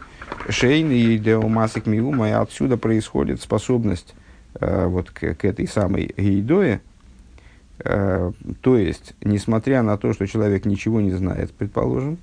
Шейн 0.50 0.92
и 0.92 1.18
Деомасик 1.18 1.86
Миума, 1.86 2.30
и 2.30 2.32
отсюда 2.32 2.78
происходит 2.78 3.42
способность 3.42 4.16
э, 4.60 4.88
вот 4.88 5.12
к, 5.12 5.36
к 5.36 5.46
этой 5.46 5.68
самой 5.68 6.14
Гейдое, 6.18 6.82
Э, 7.84 8.32
то 8.62 8.78
есть, 8.78 9.14
несмотря 9.22 9.84
на 9.84 9.98
то, 9.98 10.14
что 10.14 10.28
человек 10.28 10.66
ничего 10.66 11.02
не 11.02 11.12
знает, 11.12 11.52
предположим, 11.52 12.18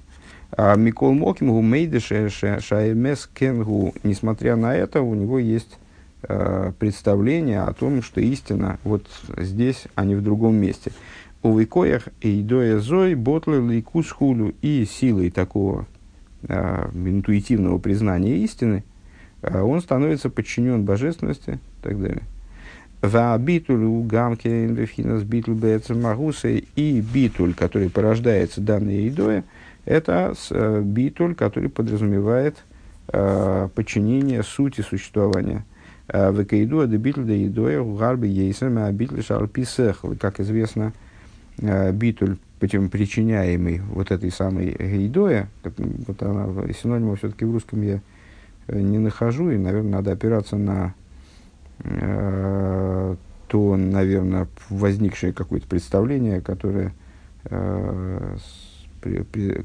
Микол 0.56 1.12
Мокимгу 1.12 1.60
Мейдеше 1.60 2.30
Шаймес 2.30 3.28
Кенгу, 3.34 3.94
несмотря 4.02 4.56
на 4.56 4.74
это, 4.74 5.02
у 5.02 5.14
него 5.14 5.38
есть 5.38 5.78
э, 6.22 6.72
представление 6.78 7.62
о 7.62 7.74
том, 7.74 8.02
что 8.02 8.20
истина 8.22 8.78
вот 8.82 9.06
здесь, 9.36 9.84
а 9.94 10.04
не 10.04 10.14
в 10.14 10.22
другом 10.22 10.56
месте. 10.56 10.92
У 11.42 11.58
Викоях 11.58 12.08
и 12.22 12.40
Идоя 12.40 12.78
Зой, 12.78 13.14
Ботлер, 13.14 13.62
Ликус 13.62 14.10
Хулю 14.10 14.54
и 14.62 14.86
силой 14.86 15.30
такого 15.30 15.86
э, 16.48 16.88
интуитивного 16.94 17.78
признания 17.78 18.38
истины, 18.38 18.82
он 19.42 19.80
становится 19.80 20.30
подчинен 20.30 20.84
божественности 20.84 21.50
и 21.50 21.82
так 21.82 22.00
далее. 22.00 22.22
Ва 23.02 23.36
битуль 23.38 23.84
у 23.84 24.02
гамки 24.02 24.48
инвефхинас 24.48 25.22
битуль 25.22 25.58
магусы 25.90 26.64
и 26.74 27.00
битуль, 27.00 27.54
который 27.54 27.90
порождается 27.90 28.60
данной 28.60 29.02
едой, 29.02 29.42
это 29.86 30.34
э, 30.50 30.82
битуль, 30.82 31.34
который 31.34 31.70
подразумевает 31.70 32.56
э, 33.08 33.68
подчинение 33.74 34.42
сути 34.42 34.82
существования. 34.82 35.64
Э, 36.08 36.30
в 36.30 36.44
Каиду 36.44 36.80
ада 36.80 36.98
битуль 36.98 37.24
да 37.24 37.32
едой 37.32 37.78
у 37.78 37.94
гарби 37.94 38.26
ейсами, 38.26 38.82
а 38.82 38.92
битуль 38.92 39.22
шарпи 39.22 39.64
сехл. 39.64 40.12
Как 40.20 40.40
известно, 40.40 40.92
битуль, 41.58 42.36
причиняемый 42.58 43.80
вот 43.80 44.10
этой 44.10 44.30
самой 44.30 44.76
гейдоя, 44.78 45.48
вот 45.64 46.22
она, 46.22 46.48
синонима 46.74 47.16
все-таки 47.16 47.46
в 47.46 47.52
русском 47.52 47.80
я 47.80 48.00
не 48.68 48.98
нахожу, 48.98 49.50
и, 49.50 49.56
наверное, 49.56 49.92
надо 49.92 50.12
опираться 50.12 50.56
на 50.56 50.94
Э, 51.84 53.16
то, 53.48 53.76
наверное, 53.76 54.48
возникшее 54.70 55.32
какое-то 55.32 55.68
представление, 55.68 56.40
которое, 56.40 56.92
э, 57.44 58.36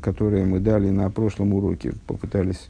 которое 0.02 0.46
мы 0.46 0.60
дали 0.60 0.90
на 0.90 1.10
прошлом 1.10 1.54
уроке, 1.54 1.94
попытались 2.08 2.70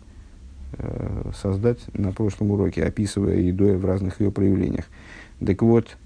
э, 0.73 1.31
создать 1.35 1.79
на 1.93 2.11
прошлом 2.11 2.51
уроке, 2.51 2.83
описывая 2.83 3.37
едой 3.37 3.77
в 3.77 3.85
разных 3.85 4.21
ее 4.21 4.31
проявлениях. 4.31 4.85
Так 5.45 5.61
вот, 5.63 5.97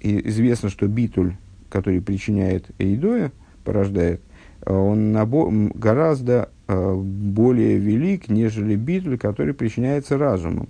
известно, 0.00 0.70
что 0.70 0.88
битуль, 0.88 1.34
который 1.70 2.00
причиняет 2.00 2.66
едоя, 2.78 3.30
порождает, 3.64 4.20
он 4.66 5.14
набо- 5.14 5.70
гораздо 5.78 6.50
более 6.66 7.78
велик, 7.78 8.28
нежели 8.28 8.74
битуль, 8.74 9.18
который 9.18 9.54
причиняется 9.54 10.18
разумом. 10.18 10.68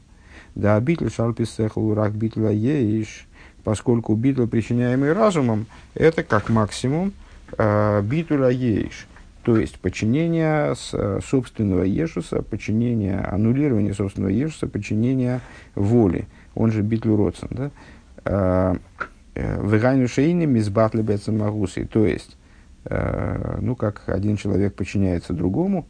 Да, 0.54 0.78
битл 0.80 1.08
шалписехл 1.08 1.94
рак 1.94 2.12
битла 2.14 2.50
еиш, 2.50 3.26
поскольку 3.64 4.14
битл, 4.14 4.46
причиняемый 4.46 5.12
разумом, 5.12 5.66
это 5.94 6.22
как 6.22 6.48
максимум 6.50 7.08
э, 7.08 7.27
битуля 7.56 8.48
еиш. 8.48 9.06
То 9.42 9.56
есть 9.56 9.78
подчинение 9.80 10.74
с, 10.74 10.90
э, 10.92 11.20
собственного 11.24 11.84
ешуса, 11.84 12.42
подчинение, 12.42 13.20
аннулирование 13.20 13.94
собственного 13.94 14.30
ешуса, 14.30 14.66
подчинение 14.66 15.40
воли. 15.74 16.26
Он 16.54 16.70
же 16.70 16.82
битлю 16.82 17.16
родсен. 17.16 17.48
Да? 17.50 17.70
Э, 18.24 18.74
э, 19.34 19.66
Вегайну 19.66 20.08
шейни 20.08 20.44
мизбатли 20.44 21.02
магуси. 21.28 21.84
То 21.84 22.04
есть, 22.04 22.36
э, 22.84 23.58
ну, 23.60 23.74
как 23.76 24.02
один 24.08 24.36
человек 24.36 24.74
подчиняется 24.74 25.32
другому, 25.32 25.86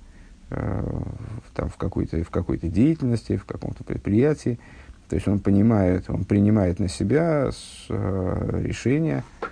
Э, 0.51 0.83
там, 1.55 1.69
в, 1.69 1.77
какой-то, 1.77 2.23
в 2.25 2.31
какой-то 2.31 2.69
деятельности, 2.69 3.37
в 3.37 3.45
каком-то 3.45 3.85
предприятии. 3.85 4.59
То 5.09 5.17
есть 5.17 5.29
он 5.29 5.41
понимает, 5.41 6.09
он 6.09 6.25
принимает 6.25 6.79
на 6.79 6.89
себя 6.89 7.51
с, 7.53 7.87
э, 7.91 8.63
решение 8.65 9.25
э, 9.43 9.47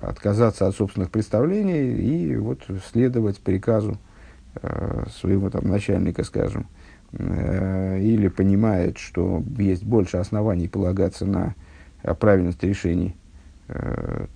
отказаться 0.00 0.66
от 0.66 0.74
собственных 0.74 1.10
представлений 1.10 1.92
и 1.92 2.36
вот 2.36 2.62
следовать 2.90 3.38
приказу 3.40 3.98
э, 4.54 5.04
своего 5.20 5.50
там, 5.50 5.68
начальника, 5.68 6.24
скажем, 6.24 6.66
э, 7.12 8.00
или 8.00 8.28
понимает, 8.28 8.98
что 8.98 9.42
есть 9.58 9.84
больше 9.84 10.16
оснований 10.16 10.68
полагаться 10.68 11.26
на 11.26 11.54
правильность 12.18 12.62
решений 12.62 13.16
э, 13.68 14.26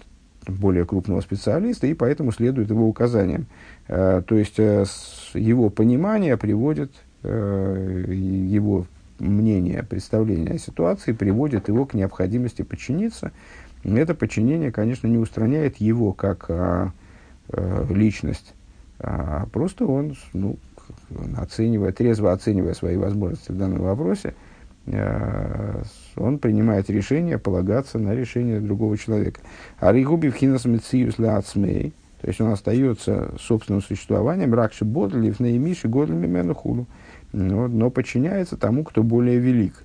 более 0.46 0.84
крупного 0.84 1.20
специалиста, 1.20 1.86
и 1.86 1.94
поэтому 1.94 2.32
следует 2.32 2.70
его 2.70 2.88
указаниям. 2.88 3.46
Э, 3.88 4.22
то 4.26 4.36
есть 4.36 4.58
э, 4.58 4.84
его 5.34 5.70
понимание 5.70 6.36
приводит, 6.36 6.92
э, 7.22 8.06
его 8.10 8.86
мнение, 9.18 9.84
представление 9.84 10.54
о 10.54 10.58
ситуации 10.58 11.12
приводит 11.12 11.68
его 11.68 11.86
к 11.86 11.94
необходимости 11.94 12.62
подчиниться. 12.62 13.30
Это 13.84 14.14
подчинение, 14.14 14.70
конечно, 14.70 15.06
не 15.06 15.18
устраняет 15.18 15.78
его 15.78 16.12
как 16.12 16.46
а, 16.48 16.92
личность, 17.90 18.54
а 19.00 19.46
просто 19.52 19.86
он 19.86 20.14
ну, 20.32 20.56
оценивая, 21.36 21.92
трезво 21.92 22.32
оценивая 22.32 22.74
свои 22.74 22.96
возможности 22.96 23.50
в 23.50 23.58
данном 23.58 23.80
вопросе, 23.80 24.34
он 24.86 26.38
принимает 26.38 26.90
решение 26.90 27.38
полагаться 27.38 27.98
на 27.98 28.14
решение 28.14 28.60
другого 28.60 28.98
человека. 28.98 29.40
А 29.78 29.92
ригуби 29.92 30.28
в 30.28 30.34
хинас 30.34 30.64
мециус 30.64 31.18
ацмей, 31.20 31.92
то 32.20 32.28
есть 32.28 32.40
он 32.40 32.50
остается 32.50 33.32
собственным 33.38 33.80
существованием, 33.80 34.54
ракши 34.54 34.84
бодли, 34.84 35.30
в 35.30 35.40
наимиши 35.40 35.88
годлями 35.88 36.26
менухулу, 36.26 36.86
но, 37.32 37.68
но 37.68 37.90
подчиняется 37.90 38.56
тому, 38.56 38.84
кто 38.84 39.02
более 39.02 39.38
велик. 39.38 39.84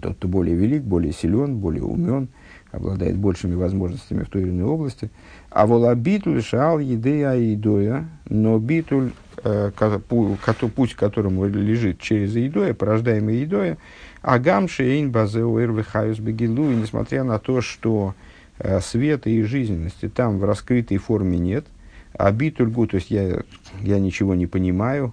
Тот, 0.00 0.16
кто 0.16 0.28
более 0.28 0.54
велик, 0.54 0.82
более 0.82 1.12
силен, 1.12 1.56
более 1.58 1.84
умен, 1.84 2.28
обладает 2.76 3.16
большими 3.16 3.54
возможностями 3.54 4.24
в 4.24 4.28
той 4.28 4.42
или 4.42 4.50
иной 4.50 4.64
области. 4.64 5.10
А 5.50 5.66
вола 5.66 5.94
битуль 5.94 6.42
шал 6.42 6.78
едея 6.78 7.34
идоя, 7.54 8.08
но 8.28 8.58
битуль, 8.58 9.12
э, 9.42 9.70
путь, 10.08 10.94
к 10.94 10.98
которому 10.98 11.46
лежит 11.46 12.00
через 12.00 12.36
идоя, 12.36 12.74
порождаемый 12.74 13.44
идоя, 13.44 13.78
агам 14.22 14.68
шейн 14.68 15.10
базеу 15.10 15.58
эрвихаюс 15.58 16.18
бегилу, 16.18 16.70
и 16.70 16.74
несмотря 16.74 17.24
на 17.24 17.38
то, 17.38 17.60
что 17.60 18.14
Э, 18.58 18.80
света 18.80 19.30
и 19.30 19.42
жизненности 19.42 20.08
там 20.08 20.38
в 20.38 20.44
раскрытой 20.44 20.98
форме 20.98 21.38
нет. 21.38 21.66
А 22.12 22.30
битульгу, 22.30 22.86
то 22.86 22.96
есть 22.96 23.10
я, 23.10 23.40
я 23.80 23.98
ничего 23.98 24.36
не 24.36 24.46
понимаю, 24.46 25.12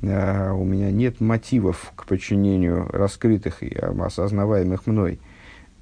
э, 0.00 0.50
у 0.50 0.64
меня 0.64 0.90
нет 0.90 1.20
мотивов 1.20 1.92
к 1.94 2.06
подчинению 2.06 2.88
раскрытых 2.92 3.62
и 3.62 3.72
осознаваемых 3.74 4.86
мной. 4.86 5.20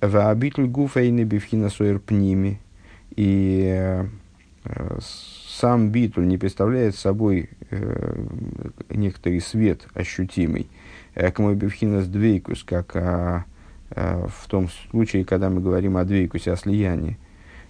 Ваабитль 0.01 0.67
гуфейны 0.67 1.25
бифхина 1.25 1.69
суэр 1.69 1.99
пними. 1.99 2.61
И 3.17 4.05
сам 5.01 5.91
битуль 5.91 6.27
не 6.27 6.39
представляет 6.39 6.95
собой 6.95 7.51
э, 7.71 8.25
некоторый 8.91 9.41
свет 9.41 9.87
ощутимый. 9.95 10.69
К 11.15 11.39
мой 11.39 11.55
бифхинас 11.55 12.07
двейкус, 12.07 12.63
как 12.63 12.95
а, 12.95 13.45
в 13.91 14.47
том 14.49 14.69
случае, 14.91 15.25
когда 15.25 15.51
мы 15.51 15.61
говорим 15.61 15.97
о 15.97 16.05
двейкусе, 16.05 16.53
о 16.53 16.57
слиянии. 16.57 17.19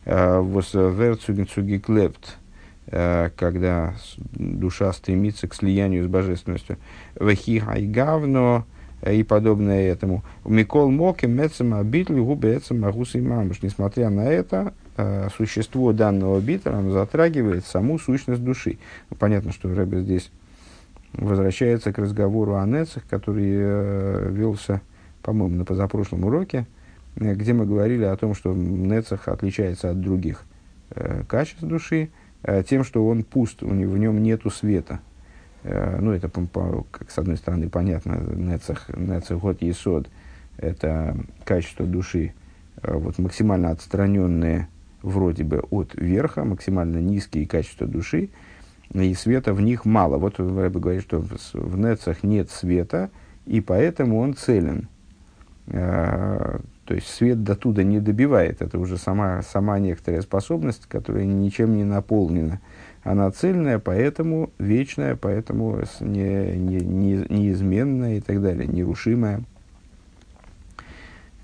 Вос 0.05 0.75
верцугенцуги 0.75 1.79
клепт, 1.79 2.39
когда 2.87 3.95
душа 4.33 4.93
стремится 4.93 5.49
к 5.49 5.55
слиянию 5.55 6.05
с 6.05 6.09
божественностью. 6.09 6.77
Вахи 7.19 7.59
хайгавно, 7.61 8.67
и 9.03 9.23
подобное 9.23 9.91
этому. 9.91 10.23
Микол 10.45 10.91
Моки, 10.91 11.27
Мецема, 11.27 11.83
Битли, 11.83 12.21
Губе, 12.21 12.59
Эцема, 12.59 12.93
Гуса 12.93 13.19
и 13.19 13.21
Мамуш. 13.21 13.63
Несмотря 13.63 14.11
на 14.11 14.27
это, 14.27 14.75
э, 14.97 15.29
существо 15.37 15.93
данного 15.93 16.41
бита 16.41 16.77
оно 16.77 16.91
затрагивает 16.91 17.65
саму 17.65 17.99
сущность 17.99 18.45
души. 18.45 18.79
Ну, 19.09 19.17
понятно, 19.19 19.53
что 19.53 19.75
Рэбе 19.75 20.03
здесь 20.03 20.31
возвращается 21.13 21.93
к 21.93 21.99
разговору 21.99 22.57
о 22.57 22.67
Нецах, 22.67 23.05
который 23.09 23.51
э, 23.51 24.29
велся, 24.31 24.83
по-моему, 25.23 25.57
на 25.57 25.65
позапрошлом 25.65 26.25
уроке, 26.25 26.67
э, 27.17 27.35
где 27.35 27.53
мы 27.53 27.67
говорили 27.67 28.05
о 28.05 28.17
том, 28.17 28.35
что 28.35 28.53
Нецах 28.53 29.29
отличается 29.29 29.91
от 29.91 30.01
других 30.01 30.45
э, 30.91 31.25
качеств 31.27 31.63
души 31.63 32.11
э, 32.43 32.63
тем, 32.69 32.85
что 32.85 33.07
он 33.07 33.25
пуст, 33.25 33.63
у 33.63 33.73
него, 33.73 33.93
в 33.93 33.99
нем 33.99 34.23
нету 34.23 34.51
света, 34.51 35.01
Э, 35.01 35.10
ну, 35.63 36.13
это, 36.13 36.31
как 36.91 37.11
с 37.11 37.19
одной 37.19 37.37
стороны, 37.37 37.69
понятно, 37.69 38.15
нецах, 38.35 38.89
нецах 38.97 39.39
год 39.39 39.61
есод, 39.63 40.09
это 40.61 41.17
качество 41.45 41.87
души, 41.87 42.35
э, 42.83 42.93
вот 42.97 43.19
максимально 43.19 43.71
отстраненные 43.71 44.69
вроде 45.03 45.45
бы 45.45 45.61
от 45.71 45.95
верха, 45.95 46.45
максимально 46.45 46.99
низкие 46.99 47.47
качества 47.47 47.87
души, 47.87 48.29
и 48.93 49.15
света 49.15 49.55
в 49.55 49.61
них 49.61 49.85
мало. 49.85 50.19
Вот 50.19 50.39
Рэбе 50.39 50.81
говорит, 50.81 51.03
что 51.03 51.21
в 51.21 51.79
нецах 51.79 52.23
нет 52.23 52.51
света, 52.51 53.11
и 53.47 53.61
поэтому 53.61 54.19
он 54.19 54.35
целен. 54.35 54.89
Э, 55.69 56.59
то 56.85 56.95
есть 56.95 57.07
свет 57.07 57.45
до 57.45 57.55
туда 57.55 57.83
не 57.85 58.01
добивает. 58.01 58.63
Это 58.63 58.79
уже 58.79 58.97
сама, 58.97 59.43
сама 59.43 59.79
некоторая 59.79 60.23
способность, 60.23 60.87
которая 60.87 61.25
ничем 61.25 61.77
не 61.77 61.85
наполнена 61.85 62.61
она 63.03 63.31
цельная, 63.31 63.79
поэтому 63.79 64.51
вечная, 64.59 65.17
поэтому 65.17 65.81
не, 66.01 66.57
не, 66.57 66.81
не, 66.81 67.27
неизменная 67.29 68.19
и 68.19 68.21
так 68.21 68.43
далее, 68.43 68.67
нерушимая. 68.67 69.43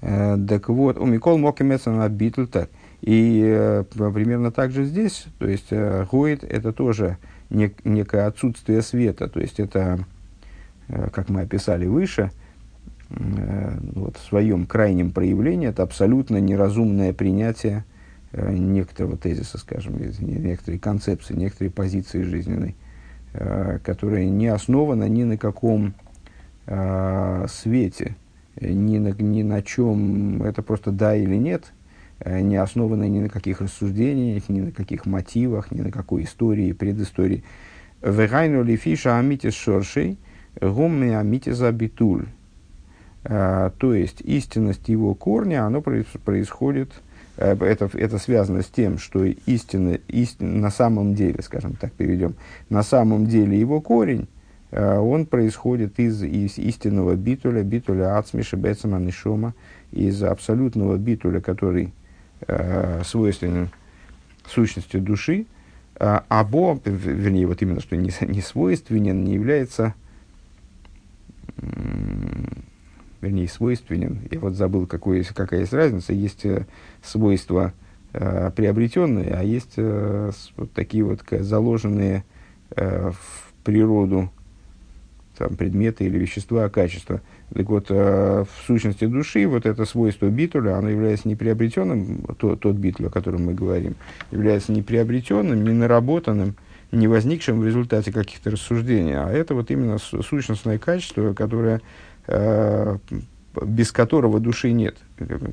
Э, 0.03 0.37
так 0.49 0.69
вот, 0.69 0.99
у 0.99 1.07
Микол 1.07 1.39
Мокимеца 1.39 1.91
на 1.91 2.09
битл 2.09 2.45
так. 2.45 2.69
И 3.01 3.43
э, 3.45 3.85
примерно 3.95 4.51
так 4.51 4.71
же 4.71 4.85
здесь, 4.85 5.27
то 5.39 5.47
есть 5.47 5.69
э, 5.71 6.07
это 6.43 6.73
тоже 6.73 7.17
нек, 7.49 7.85
некое 7.85 8.27
отсутствие 8.27 8.83
света, 8.83 9.29
то 9.29 9.41
есть 9.41 9.59
это, 9.59 10.01
э, 10.89 11.09
как 11.11 11.31
мы 11.31 11.43
описали 11.43 11.87
выше, 11.87 12.33
э, 13.09 13.79
вот 13.95 14.19
в 14.19 14.29
своем 14.29 14.67
крайнем 14.67 15.11
проявлении, 15.11 15.69
это 15.69 15.83
абсолютно 15.83 16.39
неразумное 16.39 17.15
принятие 17.15 17.79
Э, 17.79 17.96
некоторого 18.37 19.17
тезиса, 19.17 19.59
скажем, 19.59 19.97
некоторой 19.99 20.79
концепции, 20.79 21.35
некоторой 21.35 21.71
позиции 21.71 22.23
жизненной, 22.23 22.77
э, 23.33 23.79
которая 23.83 24.27
не 24.27 24.49
основана 24.49 25.09
ни 25.09 25.25
на 25.25 25.39
каком 25.39 25.95
э, 26.67 27.47
свете, 27.49 28.17
ни 28.61 28.99
на, 28.99 29.09
ни 29.09 29.43
на 29.43 29.63
чем, 29.63 30.43
это 30.43 30.63
просто 30.63 30.91
да 30.91 31.15
или 31.15 31.37
нет, 31.37 31.73
не 32.25 32.57
основана 32.57 33.05
ни 33.05 33.21
на 33.21 33.29
каких 33.29 33.61
рассуждениях, 33.61 34.49
ни 34.49 34.61
на 34.63 34.73
каких 34.73 35.05
мотивах, 35.05 35.71
ни 35.71 35.83
на 35.83 35.91
какой 35.91 36.25
истории, 36.25 36.73
предыстории. 36.73 37.45
Вегайну 38.01 38.63
лифиша 38.63 39.19
амитис 39.19 39.53
шоршей, 39.53 40.17
гумми 40.59 41.11
амитис 41.11 41.61
абитуль. 41.61 42.29
То 43.23 43.71
есть 43.81 44.23
истинность 44.23 44.89
его 44.89 45.15
корня, 45.15 45.67
оно 45.67 45.83
происходит 45.83 46.93
Э, 46.95 47.06
это, 47.37 47.91
это 47.93 48.19
связано 48.19 48.63
с 48.63 48.67
тем, 48.67 48.99
что 48.99 49.25
истина, 49.25 49.99
истина, 50.09 50.53
на 50.53 50.71
самом 50.71 51.15
деле, 51.15 51.43
скажем 51.43 51.75
так, 51.75 51.93
перейдем, 51.93 52.35
на 52.69 52.83
самом 52.83 53.27
деле 53.27 53.59
его 53.59 53.81
корень, 53.81 54.29
э, 54.71 54.99
он 54.99 55.27
происходит 55.27 55.99
из, 55.99 56.23
из 56.23 56.59
истинного 56.59 57.15
битуля, 57.15 57.63
битуля 57.63 58.19
ацмиша 58.19 58.57
бецама 58.57 58.99
нишома, 58.99 59.55
из 59.93 60.23
абсолютного 60.23 60.97
битуля, 60.97 61.41
который 61.41 61.93
э, 62.47 63.03
свойственен 63.05 63.71
сущности 64.47 64.97
души, 64.99 65.47
э, 65.99 66.21
або, 66.29 66.81
вернее, 66.85 67.47
вот 67.47 67.61
именно, 67.63 67.81
что 67.81 67.97
не, 67.97 68.11
не 68.27 68.41
свойственен, 68.41 69.25
не 69.25 69.35
является 69.35 69.95
вернее, 73.21 73.49
свойственен. 73.49 74.21
Я 74.31 74.39
вот 74.41 74.55
забыл, 74.55 74.87
какой, 74.87 75.25
какая 75.25 75.61
есть 75.61 75.73
разница. 75.73 76.13
Есть 76.13 76.45
э, 76.45 76.67
свойства 77.03 77.73
э, 78.13 78.51
приобретенные, 78.55 79.35
а 79.35 79.43
есть 79.43 79.75
э, 79.77 80.31
вот 80.57 80.73
такие 80.73 81.05
вот 81.05 81.23
заложенные 81.31 82.25
э, 82.71 83.11
в 83.11 83.65
природу 83.65 84.31
там, 85.37 85.57
предметы 85.57 86.05
или 86.05 86.19
вещества, 86.19 86.69
качества. 86.69 87.21
Так 87.53 87.69
вот, 87.69 87.87
э, 87.91 88.45
в 88.45 88.67
сущности 88.67 89.07
души 89.07 89.47
вот 89.47 89.67
это 89.67 89.85
свойство 89.85 90.27
битуля, 90.27 90.77
оно 90.77 90.89
является 90.89 91.29
неприобретенным, 91.29 92.25
то, 92.39 92.57
тот 92.57 92.77
битуль, 92.77 93.07
о 93.07 93.11
котором 93.11 93.47
мы 93.47 93.55
говорим, 93.55 93.95
является 94.31 94.73
неприобретенным, 94.73 95.63
не 95.65 95.73
наработанным, 95.73 96.57
не 96.93 97.09
возникшим 97.09 97.61
в 97.61 97.67
результате 97.67 98.13
каких-то 98.13 98.51
рассуждений, 98.51 99.15
а 99.15 99.31
это 99.31 99.55
вот 99.55 99.71
именно 99.71 99.99
сущностное 99.99 100.79
качество, 100.79 101.35
которое 101.35 101.81
без 102.29 103.93
которого 103.93 104.41
души 104.41 104.73
нет. 104.73 104.97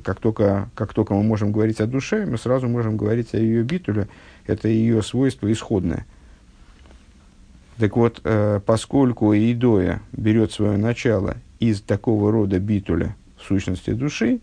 Как 0.04 0.20
только, 0.20 0.68
как 0.74 0.92
только 0.92 1.14
мы 1.14 1.22
можем 1.22 1.52
говорить 1.52 1.80
о 1.80 1.86
душе, 1.86 2.26
мы 2.26 2.38
сразу 2.38 2.68
можем 2.68 2.96
говорить 2.96 3.34
о 3.34 3.38
ее 3.38 3.62
ביטול 3.62 3.95
е. 3.95 4.08
Это 4.46 4.68
ее 4.68 5.02
свойство 5.02 5.50
исходное. 5.50 6.06
Так 7.78 7.96
вот, 7.96 8.20
э, 8.24 8.60
поскольку 8.64 9.34
הודאה 9.34 10.00
берет 10.12 10.52
свое 10.52 10.76
начало 10.76 11.36
из 11.58 11.80
такого 11.80 12.30
рода 12.30 12.60
ביטול 12.60 13.00
я 13.00 13.16
сущности 13.40 13.90
души, 13.90 14.40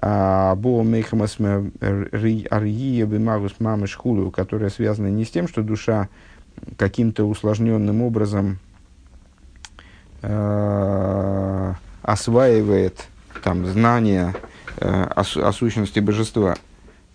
а 0.00 0.54
בא 0.54 0.82
מחמת 0.82 1.38
הראיה 1.40 3.06
במהות 3.06 3.54
כו', 3.94 4.30
которая 4.30 4.70
связана 4.70 5.08
не 5.08 5.24
с 5.24 5.30
тем, 5.30 5.48
что 5.48 5.62
душа 5.62 6.08
каким-то 6.76 7.24
усложненным 7.24 8.02
образом 8.02 8.58
э, 10.22 11.74
осваивает 12.02 13.08
там, 13.42 13.66
знания 13.66 14.34
э, 14.78 14.88
о, 14.88 15.20
о 15.20 15.52
сущности 15.52 16.00
божества. 16.00 16.56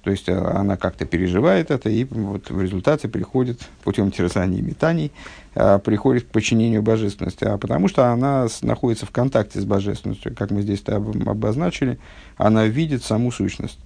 То 0.03 0.11
есть 0.11 0.29
э, 0.29 0.37
она 0.37 0.77
как-то 0.77 1.05
переживает 1.05 1.71
это, 1.71 1.89
и 1.89 2.05
вот 2.05 2.49
в 2.49 2.61
результате 2.61 3.07
приходит 3.07 3.61
путем 3.83 4.11
терзаний 4.11 4.59
и 4.59 4.61
метаний, 4.61 5.11
э, 5.55 5.79
приходит 5.79 6.25
к 6.25 6.27
подчинению 6.27 6.81
божественности. 6.83 7.43
А 7.43 7.57
потому 7.57 7.87
что 7.87 8.11
она 8.11 8.47
с, 8.47 8.61
находится 8.61 9.05
в 9.05 9.11
контакте 9.11 9.59
с 9.59 9.65
божественностью, 9.65 10.35
как 10.35 10.51
мы 10.51 10.61
здесь 10.61 10.83
об, 10.87 11.27
обозначили, 11.27 11.97
она 12.37 12.65
видит 12.65 13.03
саму 13.03 13.31
сущность. 13.31 13.79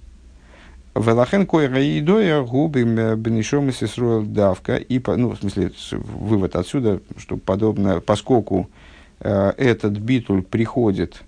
Велахен 0.94 1.46
койраидоя 1.46 2.42
губи 2.42 2.82
бенешом 2.82 3.70
и 3.70 4.26
давка. 4.26 4.76
И, 4.76 5.00
ну, 5.06 5.30
в 5.30 5.38
смысле, 5.38 5.72
вывод 5.92 6.56
отсюда, 6.56 7.00
что 7.16 7.36
подобно, 7.36 8.00
поскольку 8.00 8.68
Э, 8.68 8.79
этот 9.20 9.98
битуль 9.98 10.42
приходит 10.42 11.22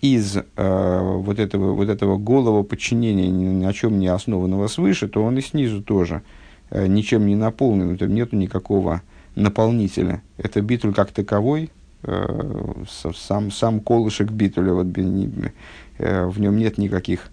из 0.00 0.36
э, 0.36 1.00
вот, 1.02 1.38
этого, 1.38 1.74
вот 1.74 1.88
этого 1.88 2.16
голого 2.16 2.62
подчинения, 2.62 3.28
ни 3.28 3.64
на 3.64 3.72
чем 3.72 3.98
не 3.98 4.06
основанного 4.08 4.68
свыше, 4.68 5.08
то 5.08 5.24
он 5.24 5.38
и 5.38 5.40
снизу 5.40 5.82
тоже 5.82 6.22
э, 6.70 6.86
ничем 6.86 7.26
не 7.26 7.34
наполнен, 7.34 7.96
там 7.98 8.14
нету 8.14 8.36
никакого 8.36 9.02
наполнителя. 9.34 10.22
Это 10.36 10.60
битуль 10.60 10.94
как 10.94 11.10
таковой, 11.10 11.70
э, 12.04 12.84
сам, 13.14 13.50
сам 13.50 13.80
колышек 13.80 14.30
битуля, 14.30 14.72
вот, 14.72 14.86
э, 14.96 16.26
в 16.26 16.40
нем 16.40 16.56
нет 16.56 16.78
никаких 16.78 17.30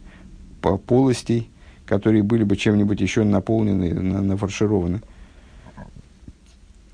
полостей, 0.88 1.50
которые 1.86 2.24
были 2.24 2.44
бы 2.44 2.56
чем-нибудь 2.56 3.00
еще 3.00 3.24
наполнены, 3.24 3.94
нафаршированы. 3.94 5.02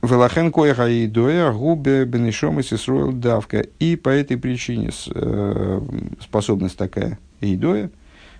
Велахен 0.01 0.51
коеха 0.51 0.87
и 0.89 1.07
доя 1.07 1.51
губе 1.51 2.05
бенешом 2.05 2.59
и 2.59 2.63
сисруэл 2.63 3.11
давка. 3.11 3.59
И 3.79 3.95
по 3.95 4.09
этой 4.09 4.37
причине 4.37 4.89
э, 5.13 5.81
способность 6.19 6.77
такая 6.77 7.19
идоя, 7.39 7.91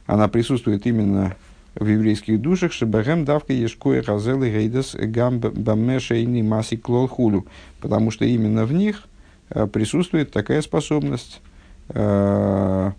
она 0.07 0.27
присутствует 0.27 0.87
именно 0.87 1.35
в 1.75 1.85
еврейских 1.85 2.41
душах, 2.41 2.73
шебахем 2.73 3.25
давка 3.25 3.53
ешкоя 3.53 4.01
хазел 4.01 4.43
и 4.43 4.49
гейдас 4.49 4.95
гам 4.95 5.39
бамешейни 5.39 6.41
маси 6.41 6.77
клолхулю, 6.77 7.45
потому 7.79 8.11
что 8.11 8.25
именно 8.25 8.65
в 8.65 8.73
них 8.73 9.03
э, 9.51 9.67
присутствует 9.67 10.31
такая 10.31 10.63
способность 10.63 11.41
э, 11.89 12.91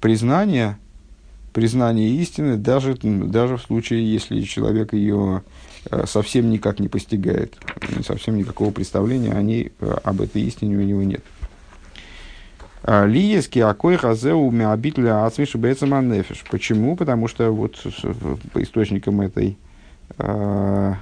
признания, 0.00 0.78
признания 1.52 2.08
истины, 2.08 2.56
даже, 2.56 2.94
даже 2.94 3.58
в 3.58 3.62
случае, 3.62 4.10
если 4.10 4.40
человек 4.40 4.94
ее 4.94 5.42
совсем 6.06 6.50
никак 6.50 6.80
не 6.80 6.88
постигает, 6.88 7.56
совсем 8.06 8.36
никакого 8.36 8.70
представления 8.70 9.32
о 9.32 9.42
ней, 9.42 9.72
э, 9.80 9.96
об 10.04 10.20
этой 10.20 10.42
истине 10.42 10.76
у 10.76 10.82
него 10.82 11.02
нет. 11.02 11.22
А, 12.86 13.06
Лиески 13.06 13.58
акой 13.60 13.96
хазеу 13.96 14.50
миабитля 14.50 15.24
ацмиши 15.24 15.58
нефиш. 15.58 16.44
Почему? 16.50 16.96
Потому 16.96 17.28
что 17.28 17.50
вот 17.50 17.76
по 18.52 18.62
источникам 18.62 19.22
этой, 19.22 19.56
э, 20.18 20.94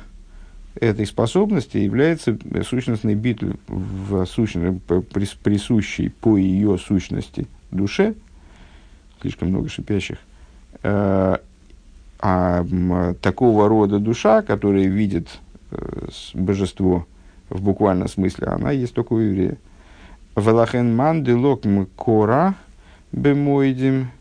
этой 0.77 1.07
способности 1.07 1.79
является 1.79 2.38
сущностный 2.68 3.14
битль 3.14 3.55
в 3.66 4.25
сущности, 4.27 4.81
присущий 5.42 6.11
по 6.11 6.37
ее 6.37 6.79
сущности 6.79 7.49
душе, 7.73 8.14
слишком 9.21 9.49
много 9.49 9.68
шипящих, 9.68 10.18
э, 10.85 11.38
а 12.25 12.65
такого 13.21 13.69
рода 13.69 13.99
душа, 13.99 14.43
которая 14.43 14.87
видит 14.87 15.29
э, 15.73 16.07
божество 16.35 17.05
в 17.51 17.61
буквальном 17.61 18.07
смысле, 18.07 18.47
она 18.47 18.71
есть 18.71 18.95
только 18.95 19.15
у 19.15 19.19
еврея. 19.19 19.59
Велахен 20.37 20.95
ман 20.95 21.25
делок 21.25 21.65
мкора 21.65 22.55
бемойдим 23.11 24.13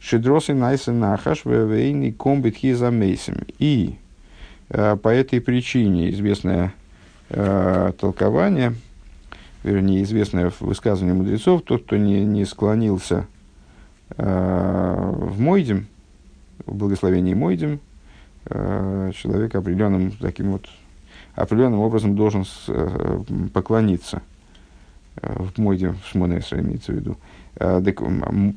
шедросы 0.00 0.54
найса 0.54 0.92
нахаш 0.92 1.44
вейни 1.44 2.12
комбит 2.12 2.56
хизамейсим. 2.56 3.42
И 3.58 3.98
э, 4.70 4.96
по 4.96 5.10
этой 5.10 5.42
причине 5.42 6.08
известное 6.08 6.72
э, 7.28 7.92
толкование, 8.00 8.72
вернее, 9.64 10.02
известное 10.02 10.50
высказывание 10.60 11.14
мудрецов, 11.14 11.60
тот, 11.60 11.84
кто 11.84 11.98
не, 11.98 12.24
не 12.24 12.46
склонился 12.46 13.26
в 14.16 15.40
Мойдим, 15.40 15.86
в 16.66 16.74
благословении 16.74 17.34
Мойдим, 17.34 17.80
э, 18.46 19.12
человек 19.14 19.54
определенным 19.54 20.12
таким 20.12 20.52
вот 20.52 20.68
определенным 21.34 21.80
образом 21.80 22.16
должен 22.16 22.44
э, 22.68 23.22
поклониться 23.52 24.22
Э, 25.22 25.42
в 25.42 25.58
Мойдим, 25.58 25.96
в 26.02 26.08
Шмонесре 26.08 26.60
имеется 26.60 26.92
в 26.92 26.96
виду. 26.96 27.16
А, 27.56 27.82
так, 27.82 28.00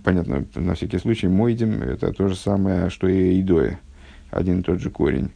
понятно, 0.04 0.46
на 0.56 0.76
всякий 0.76 0.98
случай, 1.00 1.28
Мойдим– 1.28 1.82
это 1.84 2.14
то 2.14 2.28
же 2.28 2.36
самое, 2.36 2.90
что 2.90 3.08
и 3.08 3.42
Идоя, 3.42 3.80
один 4.32 4.60
и 4.60 4.64
тот 4.64 4.80
же 4.80 4.90
корень. 4.90 5.32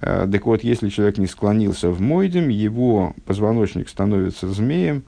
А, 0.00 0.28
так 0.30 0.46
вот, 0.46 0.64
если 0.64 0.88
человек 0.88 1.18
не 1.18 1.26
склонился 1.26 1.90
в 1.90 2.00
Мойдим, 2.00 2.48
его 2.48 3.14
позвоночник 3.26 3.88
становится 3.88 4.48
змеем, 4.48 5.02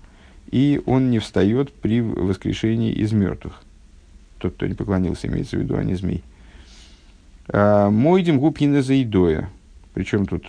и 0.51 0.81
он 0.87 1.11
не 1.11 1.19
встает 1.19 1.73
при 1.73 2.01
воскрешении 2.01 2.93
из 2.93 3.13
мертвых. 3.13 3.63
Тот, 4.39 4.55
кто 4.55 4.67
не 4.67 4.75
поклонился, 4.75 5.29
имеется 5.29 5.57
в 5.57 5.61
виду, 5.61 5.77
а 5.77 5.85
не 5.85 5.95
змей. 5.95 6.23
А, 7.49 7.91
Мойдим 7.91 8.39
губкина 8.39 8.83
за 8.83 9.03
Идоя. 9.03 9.51
Причем 9.95 10.27
тут, 10.27 10.45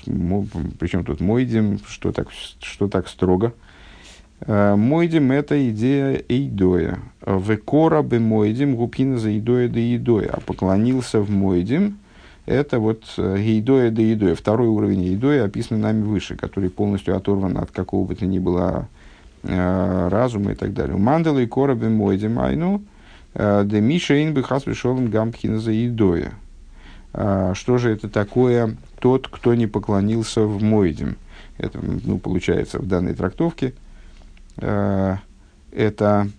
причем 0.80 1.06
тут 1.06 1.22
Мойдим, 1.22 1.80
что 1.88 2.12
так, 2.12 2.30
что 2.60 2.88
так 2.88 3.08
строго– 3.08 3.54
Э, 4.42 4.76
мойдим– 4.76 5.32
это 5.32 5.70
идея 5.70 6.22
Эйдоя. 6.28 7.00
Векора 7.26 8.02
бы 8.02 8.20
Мойдим, 8.20 8.76
гупина 8.76 9.18
за 9.18 9.32
Эйдоя 9.32 9.68
да 9.68 9.80
Эйдоя. 9.80 10.30
А 10.32 10.40
поклонился 10.40 11.20
в 11.20 11.30
Мойдим– 11.30 11.98
это 12.46 12.80
вот 12.80 13.04
Эйдоя 13.18 13.92
да 13.92 14.02
Эйдоя. 14.02 14.36
Второй 14.36 14.68
уровень 14.68 15.06
Эйдоя 15.06 15.46
описан 15.46 15.82
нами 15.82 16.04
выше, 16.04 16.36
который 16.36 16.70
полностью 16.70 17.16
оторван 17.16 17.58
от 17.58 17.72
какого 17.72 18.08
бы 18.08 18.16
то 18.16 18.26
ни 18.26 18.40
было 18.40 18.88
э, 19.44 20.08
разума 20.10 20.52
и 20.52 20.56
так 20.56 20.74
далее. 20.74 20.98
Мандала 20.98 21.40
и 21.40 21.48
Кора 21.48 21.76
бы 21.76 21.90
Мойдим 21.90 22.40
айну 22.40 22.84
э, 23.34 23.64
да 23.66 23.80
Миша 23.80 24.24
инбы 24.24 24.44
хас 24.44 24.64
пришел 24.64 24.96
гампхина 24.96 25.60
за 25.60 25.72
Эйдоя. 25.72 26.34
Что 27.13 27.78
же 27.78 27.91
это 27.91 28.10
такое 28.10 28.78
тот, 29.00 29.28
кто 29.28 29.56
не 29.56 29.65
поклонился 29.65 30.41
в 30.43 30.62
Мойдим? 30.62 31.17
Это, 31.58 31.80
ну, 31.82 32.20
получается, 32.20 32.80
в 32.80 32.88
данной 32.88 33.15
трактовке– 33.15 33.74
Э, 34.58 35.17
это 35.72 36.30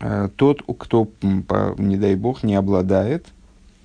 э, 0.00 0.28
тот, 0.36 0.62
кто, 0.78 1.08
не 1.78 1.96
дай 1.96 2.14
бог, 2.14 2.42
не 2.42 2.54
обладает, 2.54 3.26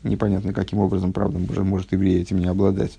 непонятно 0.04 0.54
каким 0.54 0.80
образом, 0.80 1.12
правда, 1.12 1.40
уже 1.52 1.64
может 1.64 1.92
еврей 1.92 2.22
этим 2.22 2.40
не 2.40 2.48
обладать, 2.48 2.98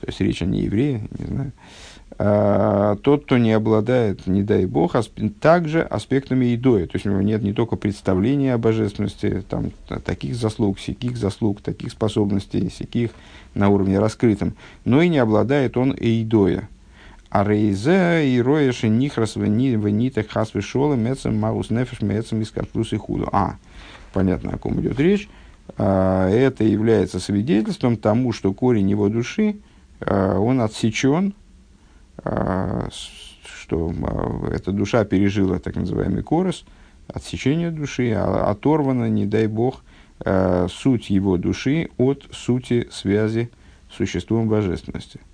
то 0.00 0.08
есть 0.08 0.20
речь 0.20 0.42
о 0.42 0.46
не 0.46 0.62
еврее, 0.62 1.08
не 1.18 1.26
знаю, 1.26 1.52
а, 1.54 2.01
тот, 2.16 3.24
кто 3.24 3.38
не 3.38 3.52
обладает, 3.52 4.26
не 4.26 4.42
дай 4.42 4.66
бог, 4.66 4.94
асп... 4.96 5.18
также 5.40 5.82
аспектами 5.82 6.54
идоя, 6.54 6.86
то 6.86 6.96
есть 6.96 7.06
у 7.06 7.10
него 7.10 7.22
нет 7.22 7.42
не 7.42 7.52
только 7.52 7.76
представления 7.76 8.54
о 8.54 8.58
божественности, 8.58 9.42
там, 9.48 9.70
таких 10.04 10.34
заслуг, 10.34 10.78
всяких 10.78 11.16
заслуг, 11.16 11.60
таких 11.60 11.90
способностей, 11.90 12.68
всяких 12.68 13.10
на 13.54 13.68
уровне 13.68 13.98
раскрытым, 13.98 14.54
но 14.84 15.02
и 15.02 15.08
не 15.08 15.18
обладает 15.18 15.76
он 15.76 15.94
идоя, 15.98 16.68
а 17.32 17.44
рейзе 17.44 18.28
и 18.28 18.42
роеши 18.42 18.88
нихрас 18.88 19.36
венитах 19.36 20.28
хас 20.28 20.52
вишолы 20.52 20.98
мецем 20.98 21.40
маус 21.40 21.70
нефеш 21.70 22.02
мецем 22.02 22.42
из 22.42 22.52
и 22.92 22.96
худу. 22.96 23.26
А, 23.32 23.56
понятно, 24.12 24.52
о 24.52 24.58
ком 24.58 24.78
идет 24.82 25.00
речь. 25.00 25.30
А, 25.78 26.28
это 26.28 26.64
является 26.64 27.20
свидетельством 27.20 27.96
тому, 27.96 28.32
что 28.32 28.52
корень 28.52 28.90
его 28.90 29.08
души, 29.08 29.56
а, 30.00 30.38
он 30.38 30.60
отсечен, 30.60 31.32
а, 31.32 31.41
что 32.22 33.92
эта 34.50 34.72
душа 34.72 35.04
пережила 35.04 35.58
так 35.58 35.76
называемый 35.76 36.22
корос, 36.22 36.64
отсечение 37.08 37.70
души, 37.70 38.12
оторвана, 38.12 39.08
не 39.08 39.26
дай 39.26 39.46
бог, 39.46 39.82
суть 40.68 41.10
его 41.10 41.36
души 41.36 41.88
от 41.98 42.28
сути 42.32 42.88
связи 42.90 43.50
с 43.90 43.96
существом 43.96 44.48
божественности– 44.48 45.20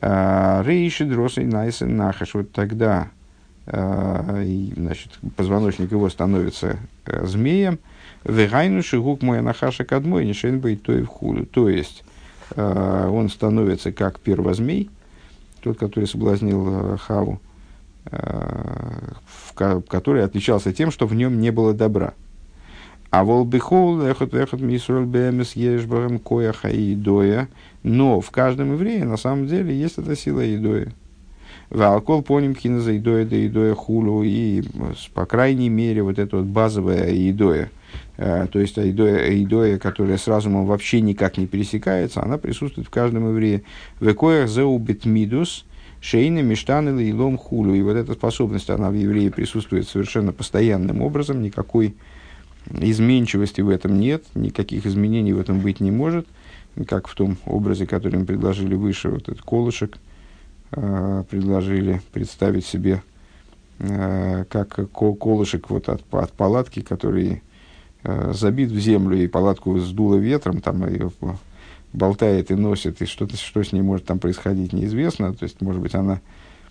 а, 0.00 0.62
Рейши 0.64 1.04
дросой 1.04 1.44
найсен 1.44 1.96
нахаш. 1.96 2.34
Вот 2.34 2.52
тогда 2.52 3.10
а, 3.66 4.42
значит, 4.76 5.12
позвоночник 5.36 5.90
его 5.92 6.08
становится 6.10 6.78
э, 7.06 7.26
змеем. 7.26 7.78
Вегайну 8.24 8.82
шигук 8.82 9.22
мой 9.22 9.40
нахаша 9.42 9.84
кадмой 9.84 10.26
нишен 10.26 10.58
бей 10.58 10.76
то 10.76 10.92
и 10.92 11.02
в 11.02 11.06
худу. 11.06 11.46
То 11.46 11.68
есть 11.68 12.04
а, 12.56 13.08
он 13.08 13.28
становится 13.28 13.92
как 13.92 14.20
первозмей, 14.20 14.90
тот, 15.64 15.78
который 15.78 16.04
соблазнил 16.04 16.66
э, 16.68 16.96
Хаву, 16.98 17.40
который 19.88 20.22
отличался 20.22 20.74
тем, 20.74 20.90
что 20.90 21.06
в 21.06 21.14
нем 21.14 21.40
не 21.40 21.50
было 21.50 21.72
добра. 21.72 22.12
А 23.10 23.24
волбихол 23.24 24.02
эхот 24.02 24.34
эхот 24.34 24.60
мисроль 24.60 25.06
бэмес 25.06 25.56
ешбарем 25.56 26.18
кояха 26.18 26.68
и 26.68 26.94
доя. 26.94 27.48
Но 27.82 28.20
в 28.20 28.30
каждом 28.30 28.72
еврее 28.72 29.04
на 29.04 29.16
самом 29.16 29.46
деле 29.46 29.74
есть 29.74 29.98
эта 29.98 30.16
сила 30.16 30.42
идоя. 30.54 30.92
Валкол 31.70 32.22
поним 32.22 32.54
за 32.80 32.98
идоя 32.98 33.24
да 33.24 33.46
идоя 33.46 33.74
хулу. 33.74 34.22
И 34.22 34.64
по 35.14 35.24
крайней 35.26 35.70
мере 35.70 36.02
вот 36.02 36.18
это 36.18 36.38
вот 36.38 36.46
базовая 36.46 37.10
идоя. 37.30 37.70
То 38.16 38.50
есть 38.54 38.78
идоя, 38.78 39.42
идоя, 39.42 39.78
которая 39.78 40.18
с 40.18 40.28
разумом 40.28 40.66
вообще 40.66 41.00
никак 41.00 41.36
не 41.36 41.46
пересекается, 41.46 42.22
она 42.22 42.38
присутствует 42.38 42.86
в 42.86 42.90
каждом 42.90 43.28
еврее. 43.28 43.64
Векоях 44.00 44.48
зеубит 44.48 45.04
мидус, 45.04 45.64
шейна, 46.04 46.42
мештан 46.42 46.98
или 46.98 47.12
лом 47.12 47.38
хулу. 47.38 47.74
И 47.74 47.82
вот 47.82 47.96
эта 47.96 48.12
способность, 48.12 48.68
она 48.70 48.90
в 48.90 48.94
еврее 48.94 49.30
присутствует 49.30 49.88
совершенно 49.88 50.32
постоянным 50.32 51.00
образом, 51.00 51.42
никакой 51.42 51.96
изменчивости 52.70 53.62
в 53.62 53.68
этом 53.70 53.98
нет, 53.98 54.24
никаких 54.34 54.86
изменений 54.86 55.32
в 55.32 55.40
этом 55.40 55.60
быть 55.60 55.80
не 55.80 55.90
может, 55.90 56.26
как 56.86 57.08
в 57.08 57.14
том 57.14 57.38
образе, 57.46 57.86
который 57.86 58.18
мы 58.18 58.26
предложили 58.26 58.74
выше, 58.74 59.08
вот 59.08 59.28
этот 59.28 59.42
колышек, 59.42 59.96
э, 60.72 61.24
предложили 61.30 62.00
представить 62.12 62.66
себе 62.66 63.02
э, 63.78 64.44
как 64.48 64.90
колышек 64.92 65.70
вот 65.70 65.88
от, 65.88 66.02
от 66.12 66.32
палатки, 66.32 66.80
который 66.80 67.30
э, 67.32 67.40
забит 68.32 68.70
в 68.70 68.78
землю, 68.78 69.22
и 69.22 69.26
палатку 69.26 69.78
сдуло 69.78 70.16
ветром, 70.16 70.60
там 70.60 70.86
ее 70.88 71.10
болтает 71.94 72.50
и 72.50 72.54
носит, 72.54 73.00
и 73.00 73.06
что-то, 73.06 73.36
что 73.36 73.62
с 73.62 73.72
ней 73.72 73.80
может 73.80 74.04
там 74.04 74.18
происходить, 74.18 74.72
неизвестно. 74.72 75.32
То 75.32 75.44
есть, 75.44 75.60
может 75.62 75.80
быть, 75.80 75.94
она, 75.94 76.20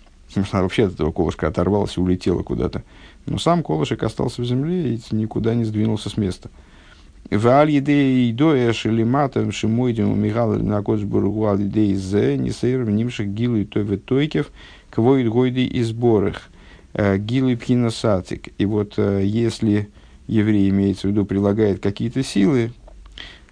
она 0.36 0.62
вообще 0.62 0.86
от 0.86 0.94
этого 0.94 1.10
колышка 1.10 1.48
оторвалась 1.48 1.96
и 1.96 2.00
улетела 2.00 2.42
куда-то. 2.42 2.84
Но 3.26 3.38
сам 3.38 3.62
колышек 3.62 4.02
остался 4.02 4.42
в 4.42 4.44
земле 4.44 4.94
и 4.94 5.00
никуда 5.10 5.54
не 5.54 5.64
сдвинулся 5.64 6.10
с 6.10 6.16
места. 6.16 6.50
Вааль 7.30 7.70
едея 7.70 8.30
идоя 8.30 8.72
шелиматом 8.74 9.50
шимойдем 9.50 10.20
мигал 10.20 10.52
на 10.58 10.82
кодсбургу 10.82 11.46
ал 11.46 11.58
едея 11.58 11.96
зе 11.96 12.36
нисейр 12.36 12.84
внимших 12.84 13.28
гилу 13.28 13.56
и 13.56 13.64
той 13.64 13.82
ветойкев 13.82 14.50
квоид 14.90 15.30
гойды 15.30 15.64
и 15.64 15.82
сборах 15.82 16.42
э, 16.92 17.16
гилу 17.16 17.48
и 17.48 17.56
пхинасатик. 17.56 18.48
И 18.58 18.66
вот 18.66 18.94
э, 18.98 19.22
если 19.24 19.88
еврей, 20.26 20.70
имеется 20.70 21.08
в 21.08 21.10
виду, 21.10 21.24
прилагает 21.24 21.80
какие-то 21.80 22.22
силы 22.22 22.72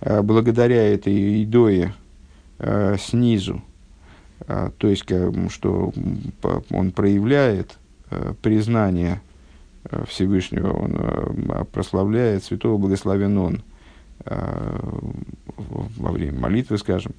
благодаря 0.00 0.82
этой 0.82 1.42
идое 1.42 1.94
снизу, 2.98 3.62
то 4.46 4.88
есть, 4.88 5.04
что 5.50 5.92
он 6.70 6.92
проявляет 6.92 7.78
признание 8.42 9.20
Всевышнего, 10.08 10.72
он 10.72 11.66
прославляет 11.72 12.44
святого 12.44 12.78
благословен 12.78 13.38
он 13.38 13.62
во 14.24 16.12
время 16.12 16.38
молитвы, 16.38 16.78
скажем, 16.78 17.12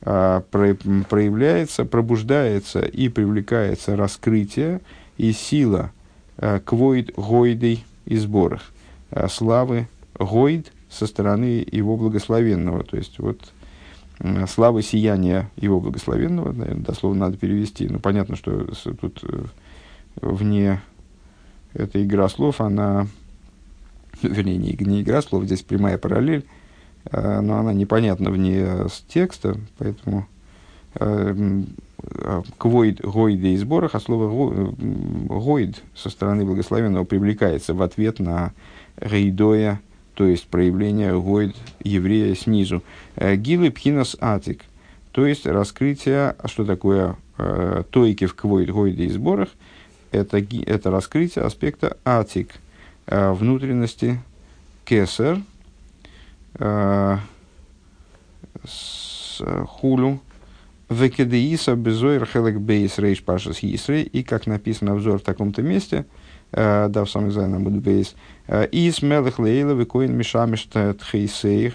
проявляется, 0.00 1.84
пробуждается 1.84 2.80
и 2.80 3.08
привлекается 3.08 3.94
раскрытие 3.94 4.80
и 5.16 5.32
сила 5.32 5.92
квоид 6.64 7.12
гойдой 7.14 7.84
и 8.06 8.16
сборах, 8.16 8.72
славы 9.28 9.88
гойд 10.18 10.72
со 10.88 11.06
стороны 11.06 11.66
его 11.70 11.96
благословенного. 11.96 12.84
То 12.84 12.96
есть, 12.96 13.18
вот 13.18 13.52
славы 14.46 14.82
сияния 14.82 15.50
его 15.56 15.80
благословенного, 15.80 16.52
наверное, 16.52 16.84
дословно 16.84 17.26
надо 17.26 17.38
перевести. 17.38 17.88
Ну, 17.88 17.98
понятно, 17.98 18.36
что 18.36 18.66
тут 19.00 19.20
э, 19.24 19.44
вне 20.20 20.80
эта 21.74 22.02
игра 22.04 22.28
слов, 22.28 22.60
она, 22.60 23.06
вернее, 24.22 24.56
не, 24.56 24.76
не 24.78 25.02
игра 25.02 25.22
слов, 25.22 25.44
здесь 25.44 25.62
прямая 25.62 25.98
параллель, 25.98 26.44
э, 27.10 27.40
но 27.40 27.58
она 27.58 27.72
непонятна 27.72 28.30
вне 28.30 28.66
текста, 29.08 29.56
поэтому 29.78 30.26
э, 30.94 31.62
квоид 32.58 33.00
гойде 33.00 33.48
и 33.48 33.56
сборах, 33.56 33.94
а 33.94 34.00
слово 34.00 34.72
гойд 34.78 35.82
со 35.96 36.10
стороны 36.10 36.44
благословенного 36.44 37.04
привлекается 37.04 37.74
в 37.74 37.82
ответ 37.82 38.18
на 38.18 38.52
гейдоя, 39.00 39.80
то 40.14 40.24
есть 40.26 40.46
проявление 40.46 41.18
гойд 41.18 41.56
еврея 41.82 42.34
снизу. 42.34 42.82
Э, 43.16 43.36
Гилы 43.36 43.70
пхинас 43.70 44.16
атик, 44.20 44.62
то 45.12 45.26
есть 45.26 45.46
раскрытие, 45.46 46.34
а 46.38 46.48
что 46.48 46.64
такое 46.64 47.16
э, 47.38 47.82
тойки 47.90 48.26
в 48.26 48.34
квойд 48.34 48.70
гойде 48.70 49.04
и 49.04 49.10
сборах, 49.10 49.50
это, 50.10 50.38
это 50.38 50.90
раскрытие 50.90 51.44
аспекта 51.44 51.96
атик, 52.04 52.50
э, 53.06 53.32
внутренности 53.32 54.20
кесер, 54.84 55.40
э, 56.54 57.16
с, 58.64 59.42
хулю, 59.66 60.20
Векедеиса 60.88 61.74
безойр 61.74 62.26
хелек 62.26 62.58
бейс 62.58 62.98
рейш 62.98 63.22
пашас. 63.22 63.62
И 63.62 64.22
как 64.22 64.46
написано 64.46 64.94
взор 64.94 65.18
в 65.18 65.22
таком-то 65.22 65.62
месте, 65.62 66.04
да, 66.52 66.90
в 66.90 67.06
самом 67.06 67.28
экзамене 67.28 67.60
буду 67.60 67.80
бейс. 67.80 68.14
Э, 68.52 68.68
Ис 68.70 69.00
мелых 69.00 69.38
лейла 69.38 69.72
векоин 69.72 70.14
мишамиш 70.14 70.68
тхейсейх. 71.00 71.74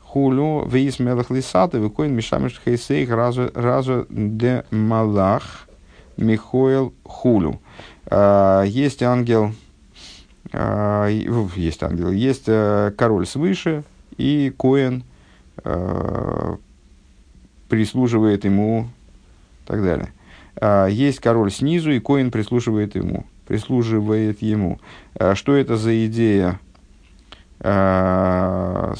Хулю 0.00 0.64
вейс 0.64 1.00
мелых 1.00 1.30
лисата 1.30 1.78
векоин 1.78 2.14
мишамиш 2.14 2.52
тхейсейх 2.52 3.10
раза 3.10 4.06
де 4.08 4.64
малах 4.70 5.66
Михоэл 6.16 6.92
Хулю. 7.02 7.60
Э, 8.06 8.62
есть 8.64 9.02
ангел, 9.02 9.52
есть 10.52 11.82
ангел, 11.82 12.10
есть 12.12 12.44
король 12.44 13.26
свыше 13.26 13.82
и 14.16 14.54
Коэн, 14.56 15.02
прислуживает 17.68 18.44
ему 18.44 18.88
и 19.64 19.66
так 19.66 19.82
далее. 19.82 20.12
Есть 20.92 21.18
король 21.18 21.50
снизу, 21.50 21.90
и 21.90 21.98
коин 21.98 22.30
прислуживает 22.30 22.94
ему. 22.94 23.24
Прислуживает 23.46 24.42
ему. 24.42 24.80
А, 25.14 25.34
что 25.34 25.54
это 25.54 25.76
за 25.76 26.06
идея 26.06 26.60
а, 27.60 28.94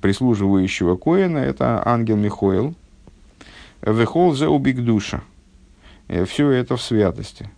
прислуживающего 0.00 0.96
коина? 0.96 1.38
Это 1.38 1.82
ангел 1.86 2.16
Михоил. 2.16 2.74
Вехол 3.82 4.34
за 4.34 4.48
убик 4.48 4.82
душа. 4.82 5.22
Э, 6.08 6.24
Все 6.24 6.50
это 6.50 6.76
в 6.76 6.82
святости. 6.82 7.50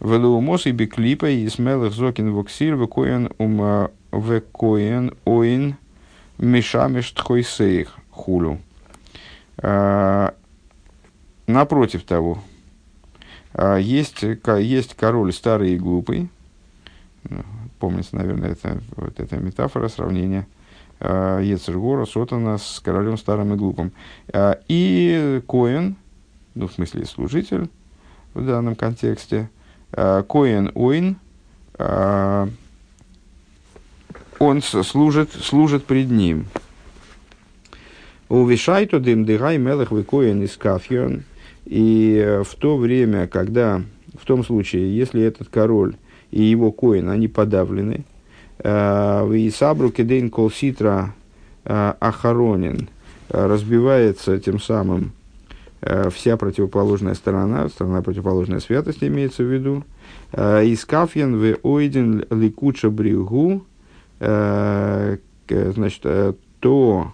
Велуумос 0.00 0.66
и 0.66 0.72
биклипа 0.72 1.30
и 1.30 1.48
смелых 1.48 1.92
зокин 1.94 2.32
воксир 2.32 2.74
векоин 2.74 3.30
ум 3.38 3.88
векоин 4.12 5.14
оин 5.24 5.76
мишамеш 6.38 7.10
тхойсейх 7.12 7.96
хулю. 8.10 8.58
А, 9.58 10.34
напротив 11.46 12.02
того, 12.04 12.42
есть, 13.78 14.22
есть 14.22 14.94
король 14.94 15.32
старый 15.32 15.74
и 15.74 15.78
глупый. 15.78 16.28
Ну, 17.28 17.42
помните, 17.78 18.08
наверное, 18.12 18.50
это, 18.52 18.80
вот 18.96 19.18
эта 19.20 19.36
метафора, 19.36 19.88
сравнение 19.88 20.46
а, 21.00 21.40
Ецергора, 21.40 22.04
Сотана 22.04 22.58
с 22.58 22.80
королем 22.84 23.16
старым 23.16 23.54
и 23.54 23.56
глупым. 23.56 23.92
И 24.68 25.42
Коэн, 25.46 25.96
ну, 26.54 26.68
в 26.68 26.72
смысле, 26.72 27.04
служитель 27.06 27.68
в 28.34 28.44
данном 28.46 28.74
контексте, 28.74 29.48
Коэн 29.92 30.72
Ойн, 30.74 31.16
он 34.38 34.62
служит, 34.62 35.32
служит 35.32 35.84
пред 35.86 36.10
ним. 36.10 36.46
Увишайту 38.28 39.00
дым 39.00 39.24
дыгай 39.24 39.58
мелых 39.58 39.90
выкоин 39.90 40.42
из 40.42 40.56
кафьон. 40.56 41.24
И 41.64 42.16
э, 42.22 42.42
в 42.42 42.54
то 42.56 42.76
время, 42.76 43.26
когда, 43.26 43.82
в 44.18 44.24
том 44.26 44.44
случае, 44.44 44.96
если 44.96 45.22
этот 45.22 45.48
король 45.48 45.96
и 46.30 46.42
его 46.42 46.72
коин, 46.72 47.08
они 47.08 47.28
подавлены, 47.28 48.04
э, 48.58 49.24
в 49.24 49.32
Исабру 49.48 49.90
кедейн 49.90 50.30
кол 50.30 50.50
ситра 50.50 51.14
э, 51.64 51.94
ахаронин, 52.00 52.88
разбивается 53.30 54.38
тем 54.38 54.60
самым 54.60 55.12
вся 56.10 56.36
противоположная 56.36 57.14
сторона, 57.14 57.68
сторона 57.68 58.00
противоположная 58.00 58.60
святости 58.60 59.06
имеется 59.06 59.42
в 59.42 59.52
виду. 59.52 59.82
Из 60.32 60.84
кафьян 60.84 61.36
в 61.36 61.56
ойден 61.62 62.26
ликуча 62.30 62.90
бригу, 62.90 63.64
значит, 64.18 66.02
то, 66.60 67.12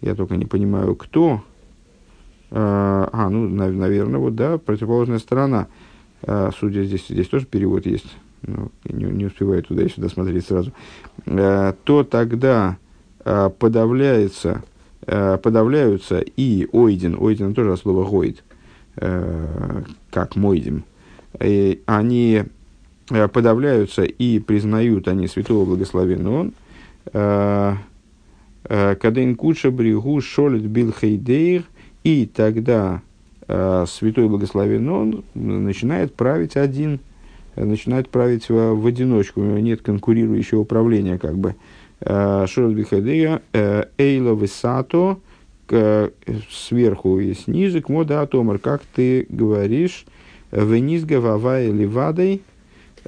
я 0.00 0.14
только 0.14 0.36
не 0.36 0.46
понимаю, 0.46 0.94
кто. 0.94 1.42
А, 2.54 3.08
а 3.12 3.30
ну, 3.30 3.48
наверное, 3.48 4.20
вот, 4.20 4.34
да, 4.34 4.58
противоположная 4.58 5.18
сторона. 5.18 5.68
А, 6.22 6.50
судя 6.58 6.84
здесь, 6.84 7.06
здесь 7.08 7.28
тоже 7.28 7.46
перевод 7.46 7.86
есть. 7.86 8.06
Ну, 8.42 8.70
не, 8.84 9.04
не 9.04 9.24
успеваю 9.26 9.62
туда 9.62 9.84
и 9.84 9.88
сюда 9.88 10.08
смотреть 10.08 10.46
сразу. 10.46 10.72
А, 11.26 11.74
то 11.84 12.04
тогда 12.04 12.76
подавляется, 13.24 14.64
подавляются 15.00 16.20
и 16.20 16.68
ойден. 16.72 17.16
Ойден 17.18 17.54
тоже 17.54 17.76
слово 17.76 18.04
гойд, 18.04 18.44
а, 18.96 19.82
как 20.10 20.36
мойдем. 20.36 20.84
И 21.40 21.82
они 21.86 22.44
подавляются 23.08 24.02
и 24.02 24.38
признают 24.40 25.08
они 25.08 25.26
святого 25.26 25.64
благословенного 25.64 26.40
он, 26.40 27.78
Э, 28.64 28.94
Кадейн 28.94 29.34
куча 29.34 29.70
бригу 29.70 30.20
шолит 30.20 30.62
бил 30.62 30.92
хейдейр, 30.92 31.64
и 32.04 32.26
тогда 32.26 33.02
э, 33.48 33.84
святой 33.88 34.28
благословен 34.28 34.88
он 34.88 35.24
начинает 35.34 36.14
править 36.14 36.56
один, 36.56 37.00
э, 37.56 37.64
начинает 37.64 38.08
править 38.08 38.48
в, 38.48 38.74
в 38.74 38.86
одиночку, 38.86 39.40
у 39.40 39.44
него 39.44 39.58
нет 39.58 39.82
конкурирующего 39.82 40.60
управления, 40.60 41.18
как 41.18 41.36
бы. 41.38 41.54
Шолит 42.04 42.76
бил 42.76 42.84
хейдейр, 42.84 43.42
эйла 43.52 44.34
висато, 44.34 45.18
сверху 46.50 47.20
и 47.20 47.32
снизу, 47.32 47.80
к 47.80 47.88
мода 47.88 48.22
атомар, 48.22 48.58
как 48.58 48.82
ты 48.92 49.24
говоришь, 49.28 50.04
вниз 50.50 51.04
гававай 51.04 51.70
ливадой, 51.70 52.42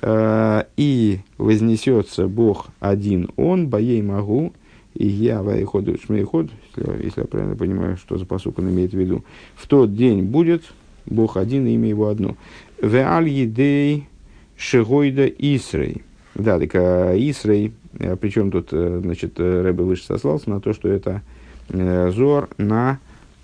и 0.06 1.18
вознесется 1.38 2.28
Бог 2.28 2.68
один, 2.78 3.30
он, 3.36 3.66
боей 3.66 4.00
могу, 4.00 4.52
и 4.94 5.06
я 5.06 5.42
вайходу 5.42 5.98
шмейход, 5.98 6.50
если, 6.68 7.04
если 7.04 7.20
я 7.22 7.26
правильно 7.26 7.56
понимаю, 7.56 7.96
что 7.96 8.16
за 8.16 8.26
посук 8.26 8.58
он 8.58 8.70
имеет 8.70 8.92
в 8.92 8.98
виду, 8.98 9.24
в 9.56 9.66
тот 9.66 9.94
день 9.94 10.22
будет 10.22 10.62
Бог 11.06 11.36
один, 11.36 11.66
имя 11.66 11.88
его 11.88 12.08
одно. 12.08 12.36
Веаль 12.80 13.28
едей 13.28 14.08
шигойда 14.56 15.26
Исрей. 15.26 16.02
Да, 16.34 16.58
так 16.58 16.74
а 16.74 17.14
Исрей, 17.16 17.72
а 17.98 18.16
причем 18.16 18.50
тут, 18.50 18.68
э, 18.72 19.00
значит, 19.02 19.38
Рэбе 19.38 19.84
выше 19.84 20.04
сослался 20.04 20.50
на 20.50 20.60
то, 20.60 20.72
что 20.72 20.88
это 20.88 21.22
э, 21.68 22.10
зор 22.10 22.48
на 22.56 23.00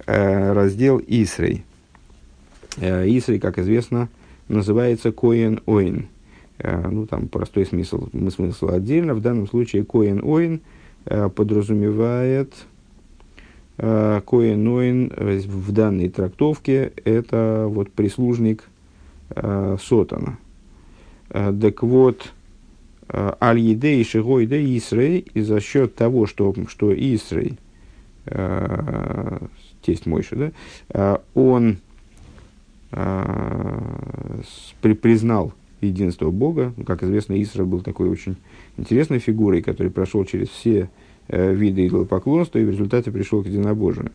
э, 0.07 0.53
раздел 0.53 1.01
Исрей. 1.05 1.64
Исрей, 2.77 3.41
как 3.41 3.59
известно, 3.59 4.09
называется 4.49 5.11
Коен 5.11 5.61
Оин. 5.66 6.07
Ну, 6.62 7.07
там 7.07 7.27
простой 7.27 7.66
смысл, 7.66 8.09
смысл 8.12 8.68
отдельно. 8.68 9.14
В 9.14 9.20
данном 9.20 9.49
случае 9.49 9.85
Коен 9.85 10.20
Оин– 10.22 10.61
Э, 10.70 10.80
подразумевает 11.05 12.55
э, 13.78 14.20
Коэн 14.26 15.12
в 15.16 15.72
данной 15.72 16.09
трактовке 16.09 16.92
это 17.05 17.66
вот 17.68 17.92
прислужник 17.92 18.64
э, 19.30 19.76
Сотана. 19.80 20.38
Так 21.28 21.84
вот, 21.84 22.32
Аль-Едей 23.09 24.05
Шигойда 24.05 24.61
Исрей, 24.76 25.24
и 25.32 25.42
за 25.42 25.61
счет 25.61 25.94
того, 25.94 26.26
что, 26.26 26.53
что 26.66 26.92
Исрей, 26.92 27.57
тесть 29.82 30.07
Мойша, 30.07 30.53
да, 30.90 31.20
он 31.34 31.78
при, 32.90 34.94
признал 34.94 35.53
единство 35.81 36.31
Бога. 36.31 36.72
Как 36.87 37.03
известно, 37.03 37.41
Исра 37.41 37.64
был 37.64 37.81
такой 37.81 38.09
очень 38.09 38.37
интересной 38.76 39.18
фигурой, 39.18 39.62
который 39.62 39.91
прошел 39.91 40.24
через 40.24 40.49
все 40.49 40.91
э, 41.28 41.55
виды 41.55 41.87
идолопоклонства 41.87 42.59
и 42.59 42.64
в 42.64 42.70
результате 42.70 43.11
пришел 43.11 43.43
к 43.43 43.47
единобожию. 43.47 44.12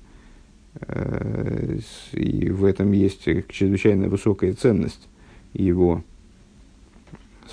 Э, 0.82 1.78
и 2.14 2.50
в 2.50 2.66
этом 2.66 2.92
есть 2.92 3.24
чрезвычайно 3.50 4.10
высокая 4.10 4.54
ценность 4.54 5.08
его 5.54 6.04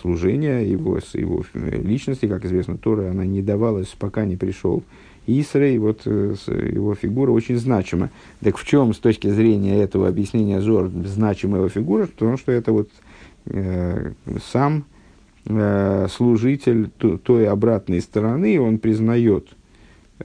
служения, 0.01 0.61
его, 0.61 0.99
его 1.15 1.45
личности. 1.55 2.27
Как 2.27 2.45
известно, 2.45 2.77
Тора, 2.77 3.11
она 3.11 3.25
не 3.25 3.43
давалась, 3.43 3.89
пока 3.99 4.25
не 4.25 4.37
пришел 4.37 4.83
Исрей, 5.27 5.79
вот 5.79 6.03
э, 6.05 6.35
его 6.73 6.95
фигура 6.95 7.31
очень 7.31 7.57
значима. 7.57 8.11
Так 8.41 8.57
в 8.57 8.67
чем 8.67 8.93
с 8.93 8.99
точки 8.99 9.29
зрения 9.29 9.81
этого 9.81 10.09
объяснения 10.09 10.61
Зор 10.61 10.91
значимая 11.05 11.61
его 11.61 11.69
фигура? 11.69 12.07
Потому 12.07 12.37
что 12.37 12.51
это 12.51 12.73
вот 12.73 12.89
э, 12.89 13.12
сам 13.45 14.85
э, 15.47 16.07
служитель 16.11 16.91
той 16.91 17.49
обратной 17.49 18.01
стороны, 18.01 18.61
он 18.61 18.79
признает, 18.79 19.49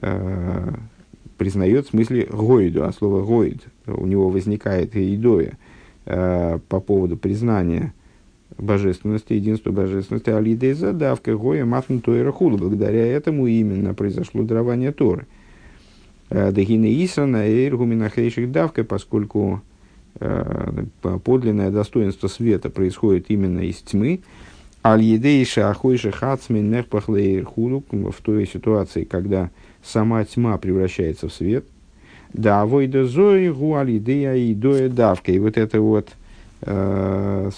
э, 0.00 0.74
признает 1.36 1.86
в 1.86 1.90
смысле 1.90 2.28
гойду, 2.30 2.84
а 2.84 2.92
слово 2.92 3.24
гойд 3.24 3.66
у 3.86 4.06
него 4.06 4.28
возникает 4.28 4.96
идоя 4.96 5.58
э, 6.06 6.58
по 6.68 6.80
поводу 6.80 7.16
признания 7.16 7.92
божественности, 8.56 9.34
единства 9.34 9.70
божественности, 9.70 10.30
алидей 10.30 10.72
задавка, 10.72 11.36
гоя 11.36 11.64
матн 11.64 11.98
тойра 11.98 12.32
хула. 12.32 12.56
Благодаря 12.56 13.06
этому 13.06 13.46
именно 13.46 13.94
произошло 13.94 14.42
дарование 14.42 14.92
Торы. 14.92 15.26
Э, 16.30 16.50
Дагины 16.50 17.04
Исана 17.04 17.48
и 17.48 17.70
давка, 18.46 18.84
поскольку 18.84 19.62
э, 19.62 19.67
подлинное 21.24 21.70
достоинство 21.70 22.28
света 22.28 22.70
происходит 22.70 23.26
именно 23.28 23.60
из 23.60 23.76
тьмы, 23.76 24.20
Аль-Едейша 24.84 25.70
Ахойша 25.70 26.12
Хацмин 26.12 26.70
Нехпахлейр 26.70 27.44
Хулук 27.44 27.86
в 27.90 28.22
той 28.22 28.46
ситуации, 28.46 29.04
когда 29.04 29.50
сама 29.82 30.24
тьма 30.24 30.56
превращается 30.58 31.28
в 31.28 31.32
свет. 31.32 31.64
Да, 32.32 32.64
войда 32.66 33.04
зои 33.04 33.48
гу 33.48 33.74
аль-Едея 33.74 34.34
и 34.34 34.54
доя 34.54 34.88
давка. 34.88 35.32
И 35.32 35.38
вот 35.38 35.56
это 35.56 35.80
вот 35.80 36.08
э, 36.62 37.50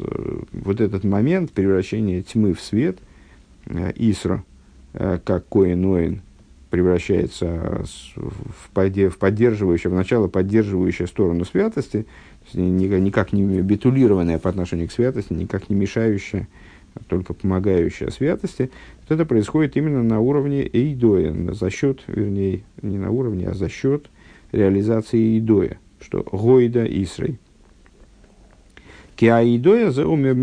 Э, 0.00 0.40
вот 0.52 0.80
этот 0.80 1.04
момент 1.04 1.52
превращения 1.52 2.22
тьмы 2.22 2.54
в 2.54 2.60
свет, 2.60 2.98
э, 3.66 3.92
Исра, 3.96 4.44
э, 4.94 5.18
как 5.24 5.48
Коин 5.48 5.84
Оин, 5.84 6.22
превращается 6.74 7.84
в, 8.16 9.16
поддерживающую, 9.16 9.92
в 9.92 9.94
начало 9.94 10.26
поддерживающую 10.26 11.06
сторону 11.06 11.44
святости, 11.44 12.04
никак 12.52 13.32
не 13.32 13.60
битулированная 13.62 14.40
по 14.40 14.50
отношению 14.50 14.88
к 14.88 14.92
святости, 14.92 15.32
никак 15.32 15.70
не 15.70 15.76
мешающая, 15.76 16.48
только 17.06 17.32
помогающая 17.32 18.10
святости, 18.10 18.72
вот 19.02 19.14
это 19.14 19.24
происходит 19.24 19.76
именно 19.76 20.02
на 20.02 20.18
уровне 20.18 20.66
эйдоя, 20.66 21.32
за 21.52 21.70
счет, 21.70 22.00
вернее, 22.08 22.64
не 22.82 22.98
на 22.98 23.12
уровне, 23.12 23.46
а 23.46 23.54
за 23.54 23.68
счет 23.68 24.06
реализации 24.50 25.36
эйдоя, 25.36 25.78
что 26.00 26.24
гойда 26.24 26.84
Исрой. 26.86 27.38
Киаидоя 29.14 29.92
за 29.92 30.08
умер 30.08 30.34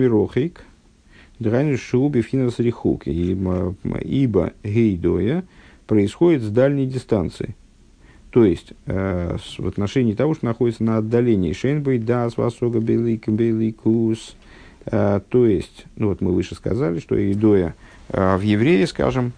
драйну 1.40 1.78
шуби 1.78 2.22
финас 2.22 2.58
рихук, 2.60 3.06
ибо 3.06 4.54
гейдоя 4.64 5.44
происходит 5.92 6.42
с 6.42 6.48
дальней 6.48 6.86
дистанции. 6.86 7.54
То 8.30 8.46
есть, 8.46 8.72
э, 8.86 9.36
в 9.58 9.68
отношении 9.68 10.14
того, 10.14 10.34
что 10.36 10.46
находится 10.46 10.86
на 10.86 10.96
отдалении. 10.96 11.52
Шейнбей 11.52 12.00
дас 12.00 12.38
васога 12.38 12.80
белик 12.80 13.28
беликус. 13.28 14.38
Э, 14.86 15.20
то 15.28 15.46
есть, 15.46 15.84
ну 15.98 16.08
вот 16.08 16.22
мы 16.22 16.32
выше 16.32 16.56
сказали, 16.56 17.00
что 17.00 17.16
идоя 17.34 17.76
э, 18.08 18.38
в 18.38 18.40
евреи, 18.40 18.86
скажем, 18.86 19.34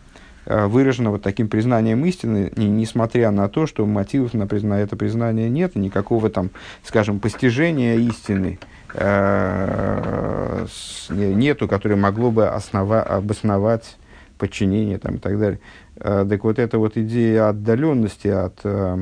э, 0.45 0.67
выражено 0.67 1.09
вот 1.09 1.23
таким 1.23 1.47
признанием 1.47 2.05
истины, 2.05 2.53
не, 2.55 2.67
несмотря 2.67 3.31
на 3.31 3.49
то, 3.49 3.65
что 3.65 3.87
мотивов 3.87 4.35
на, 4.35 4.45
призна, 4.45 4.79
это 4.79 4.95
признание 4.95 5.49
нет, 5.49 5.75
никакого 5.75 6.29
там, 6.29 6.51
скажем, 6.83 7.19
постижения 7.19 7.95
истины, 7.95 8.59
Э, 8.95 10.67
нету, 11.09 11.67
которое 11.67 11.95
могло 11.95 12.29
бы 12.29 12.47
основа, 12.47 13.01
обосновать 13.01 13.97
подчинение 14.37 14.97
там, 14.97 15.15
и 15.15 15.19
так 15.19 15.39
далее. 15.39 15.59
Э, 15.95 16.25
так 16.27 16.43
вот 16.43 16.59
эта 16.59 16.77
вот 16.77 16.97
идея 16.97 17.49
отдаленности 17.49 18.27
от... 18.27 18.59
Э, 18.63 18.97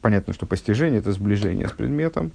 понятно, 0.00 0.32
что 0.32 0.46
постижение– 0.46 0.98
это 1.00 1.12
сближение 1.12 1.68
с 1.68 1.72
предметом, 1.72 2.32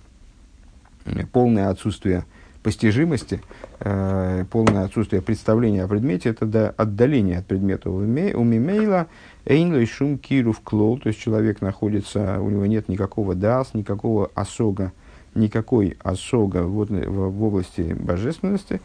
полное 1.32 1.70
отсутствие 1.70 2.26
постижимости, 2.64 3.42
полное 3.80 4.84
отсутствие 4.84 5.22
представления 5.22 5.84
о 5.84 5.88
предмете– 5.88 6.30
это 6.32 6.46
да, 6.46 6.74
отдаление 6.76 7.40
от 7.40 7.46
предмета 7.46 7.90
у 7.90 8.00
мимейла, 8.02 9.08
эйнлой 9.48 9.86
шум 9.86 10.18
киру 10.18 10.54
клол, 10.64 10.98
то 10.98 11.08
есть 11.08 11.20
человек 11.20 11.62
находится, 11.62 12.40
у 12.42 12.50
него 12.50 12.66
нет 12.66 12.90
никакого 12.90 13.36
дас, 13.36 13.74
никакого 13.74 14.30
осога, 14.36 14.92
никакой 15.36 15.98
осога 16.04 16.64
в, 16.64 16.86
в, 16.86 17.44
области 17.44 17.96
божественности, 17.98 18.82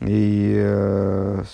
и 0.00 0.54
э, 0.56 1.44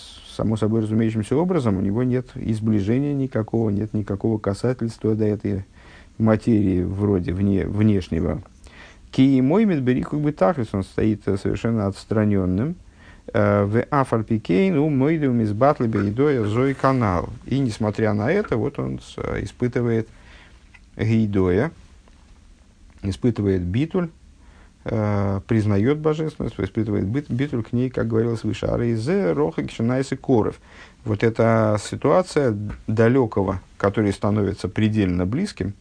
само 0.41 0.57
собой 0.57 0.80
разумеющимся 0.80 1.36
образом 1.36 1.76
у 1.76 1.82
него 1.82 2.03
нет 2.03 2.28
изближения 2.34 3.12
никакого, 3.12 3.68
нет 3.68 3.93
никакого 3.93 4.38
касательства 4.38 5.14
до 5.14 5.26
этой 5.26 5.66
материи 6.16 6.82
вроде 6.82 7.34
вне, 7.34 7.66
внешнего. 7.66 8.41
Ки 9.11 9.38
мой 9.43 9.66
медбери 9.66 10.01
как 10.01 10.18
бы 10.18 10.32
так, 10.32 10.57
он 10.72 10.82
стоит 10.82 11.24
совершенно 11.24 11.86
отстраненным. 11.88 12.76
Э, 13.34 13.64
в 13.64 13.82
Афарпикейн 13.91 14.78
у 14.78 14.88
Мойдум 14.88 15.43
из 15.43 15.53
Батлы 15.53 15.88
Бейдоя 15.88 16.43
Зой 16.45 16.72
канал. 16.72 17.28
И 17.45 17.59
несмотря 17.59 18.14
на 18.14 18.32
это, 18.32 18.57
вот 18.57 18.78
он 18.78 18.99
испытывает 19.43 20.09
Гейдоя, 20.97 21.70
испытывает 23.03 23.61
битуль, 23.61 24.09
э, 24.84 25.40
признает 25.46 25.98
божественность, 25.98 26.58
испытывает 26.58 27.06
бит, 27.06 27.30
битуль 27.30 27.62
к 27.62 27.72
ней, 27.72 27.90
как 27.90 28.08
говорилось 28.08 28.44
выше, 28.44 28.66
арейзе, 28.66 29.32
роха, 29.32 29.62
кишинайсы, 29.62 30.16
коров. 30.16 30.60
Вот 31.04 31.22
эта 31.22 31.78
ситуация 31.82 32.56
далекого, 32.86 33.60
который 33.76 34.12
становится 34.12 34.68
предельно 34.68 35.26
близким, 35.26 35.74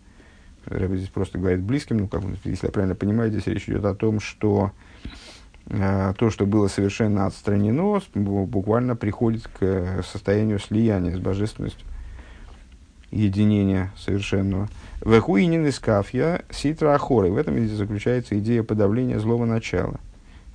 Рэбби 0.65 0.97
здесь 0.97 1.09
просто 1.09 1.39
говорит 1.39 1.61
близким, 1.61 1.97
ну, 1.97 2.07
как, 2.07 2.21
если 2.43 2.67
я 2.67 2.71
правильно 2.71 2.95
понимаю, 2.95 3.31
здесь 3.31 3.47
речь 3.47 3.67
идет 3.67 3.85
о 3.85 3.95
том, 3.95 4.19
что 4.19 4.71
э, 5.65 6.13
то, 6.17 6.29
что 6.29 6.45
было 6.45 6.67
совершенно 6.67 7.25
отстранено, 7.25 8.01
буквально 8.13 8.95
приходит 8.95 9.47
к 9.47 10.03
состоянию 10.03 10.59
слияния 10.59 11.15
с 11.15 11.19
божественностью, 11.19 11.87
единения 13.11 13.91
совершенного. 13.97 14.69
Вехуинин 15.01 15.65
из 15.65 15.79
кафья 15.79 16.43
ситра 16.51 16.93
ахоры. 16.93 17.31
В 17.31 17.37
этом 17.37 17.67
заключается 17.67 18.37
идея 18.39 18.63
подавления 18.63 19.19
злого 19.19 19.45
начала. 19.45 19.99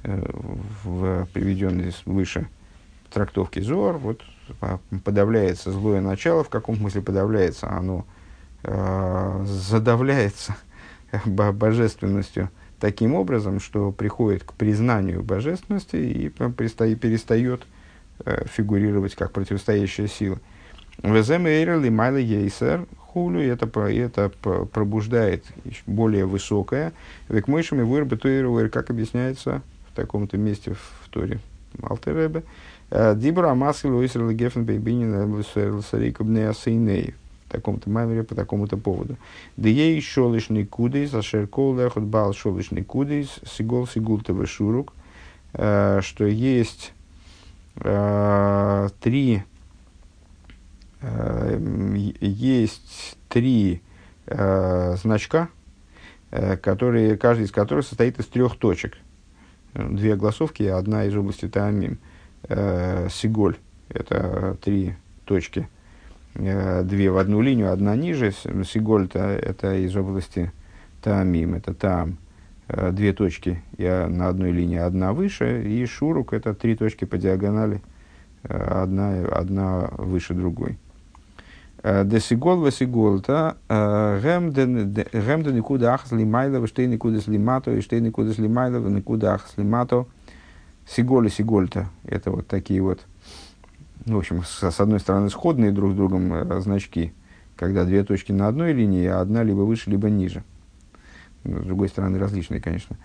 Э, 0.02 0.22
в 0.84 1.26
приведенной 1.32 1.92
выше 2.04 2.48
трактовке 3.10 3.62
Зор, 3.62 3.96
вот 3.96 4.22
подавляется 5.04 5.70
злое 5.72 6.00
начало, 6.00 6.44
в 6.44 6.50
каком 6.50 6.76
смысле 6.76 7.00
подавляется, 7.00 7.70
оно 7.70 8.04
э, 8.64 9.44
задавляется 9.46 10.56
божественностью 11.24 12.50
таким 12.80 13.14
образом, 13.14 13.60
что 13.60 13.92
приходит 13.92 14.44
к 14.44 14.52
признанию 14.52 15.22
божественности 15.22 15.96
и 15.96 16.28
перестает 16.28 17.66
э, 18.26 18.44
фигурировать 18.46 19.14
как 19.14 19.32
противостоящая 19.32 20.08
сила. 20.08 20.38
Везем 21.02 21.46
эйрли 21.46 21.88
майла 21.88 22.18
ейсер 22.18 22.86
хулю, 23.14 23.40
это, 23.40 23.66
это 23.80 24.28
пробуждает 24.72 25.44
более 25.86 26.26
высокое. 26.26 26.92
Век 27.28 27.46
мойшами 27.46 27.82
вырбы 27.82 28.16
как 28.68 28.90
объясняется 28.90 29.62
в 29.90 29.94
таком-то 29.94 30.36
месте 30.36 30.74
в 30.74 31.08
Торе 31.10 31.38
Алтеребе. 31.80 32.42
«Э, 32.90 33.14
Дибра 33.16 33.54
маски 33.54 33.86
луисер 33.86 34.28
легефен 34.28 34.64
бейбинин 34.64 35.14
сарикубне 35.82 36.48
асейней. 36.48 37.14
В 37.46 37.52
таком-то 37.52 37.88
маймере 37.88 38.24
по 38.24 38.34
такому-то 38.34 38.76
поводу. 38.76 39.16
Да 39.56 39.68
ей 39.68 40.00
шолишный 40.00 40.66
кудейс, 40.66 41.14
а 41.14 41.22
шеркол 41.22 41.76
лехот 41.76 42.02
бал 42.02 42.34
шолишный 42.34 42.82
кудейс, 42.82 43.28
сигол 43.46 43.86
сигулта 43.86 44.32
шурук. 44.46 44.92
Э, 45.52 46.00
что 46.02 46.24
есть 46.24 46.92
э, 47.76 48.88
три 49.00 49.44
есть 52.20 53.16
три 53.28 53.82
э, 54.26 54.96
значка, 54.96 55.48
э, 56.30 56.56
которые, 56.56 57.16
каждый 57.16 57.44
из 57.44 57.52
которых 57.52 57.86
состоит 57.86 58.18
из 58.18 58.26
трех 58.26 58.56
точек. 58.56 58.96
Две 59.74 60.14
голосовки, 60.16 60.62
одна 60.62 61.04
из 61.04 61.16
области 61.16 61.48
Таамим. 61.48 61.98
э, 62.48 63.08
сиголь, 63.10 63.56
это 63.88 64.56
три 64.62 64.94
точки, 65.24 65.68
э, 66.34 66.82
две 66.84 67.10
в 67.10 67.18
одну 67.18 67.40
линию, 67.40 67.72
одна 67.72 67.96
ниже. 67.96 68.32
Сиголь 68.32 69.08
это, 69.12 69.76
из 69.76 69.96
области 69.96 70.52
Таамим, 71.02 71.54
это 71.54 71.74
там 71.74 72.18
э, 72.68 72.90
две 72.92 73.12
точки 73.12 73.62
и 73.76 73.84
на 73.84 74.28
одной 74.28 74.52
линии, 74.52 74.78
одна 74.78 75.12
выше, 75.12 75.64
и 75.66 75.84
Шурук 75.86 76.32
это 76.32 76.54
три 76.54 76.76
точки 76.76 77.04
по 77.04 77.18
диагонали, 77.18 77.82
э, 78.42 78.56
одна, 78.56 79.26
одна 79.26 79.88
выше 79.98 80.34
другой. 80.34 80.78
Десигол 81.84 82.64
весиголта, 82.64 83.58
гем 83.68 84.48
никуда 85.54 85.92
ахас 85.92 86.12
лимайла, 86.12 86.66
штей 86.66 86.86
никуда 86.86 87.20
слимато, 87.20 87.72
и 87.72 87.82
штей 87.82 88.00
никуда 88.00 88.32
слимайла, 88.32 88.78
никуда 88.88 89.34
ахас 89.34 89.52
лимато. 89.58 90.06
Сиголь 90.88 91.26
и 91.26 91.30
сигольта, 91.30 91.88
это 92.04 92.30
вот 92.30 92.46
такие 92.46 92.82
вот, 92.82 93.00
ну, 94.04 94.16
в 94.16 94.18
общем, 94.18 94.42
с, 94.44 94.80
одной 94.80 95.00
стороны 95.00 95.30
сходные 95.30 95.72
друг 95.72 95.92
с 95.92 95.94
другом 95.94 96.32
э, 96.32 96.60
значки, 96.60 97.14
когда 97.56 97.84
две 97.84 98.04
точки 98.04 98.32
на 98.32 98.48
одной 98.48 98.74
линии, 98.74 99.06
а 99.06 99.20
одна 99.20 99.42
либо 99.42 99.60
выше, 99.60 99.90
либо 99.90 100.10
ниже. 100.10 100.42
Ну, 101.42 101.62
с 101.62 101.64
другой 101.64 101.88
стороны, 101.88 102.18
различные, 102.18 102.60
конечно. 102.60 102.96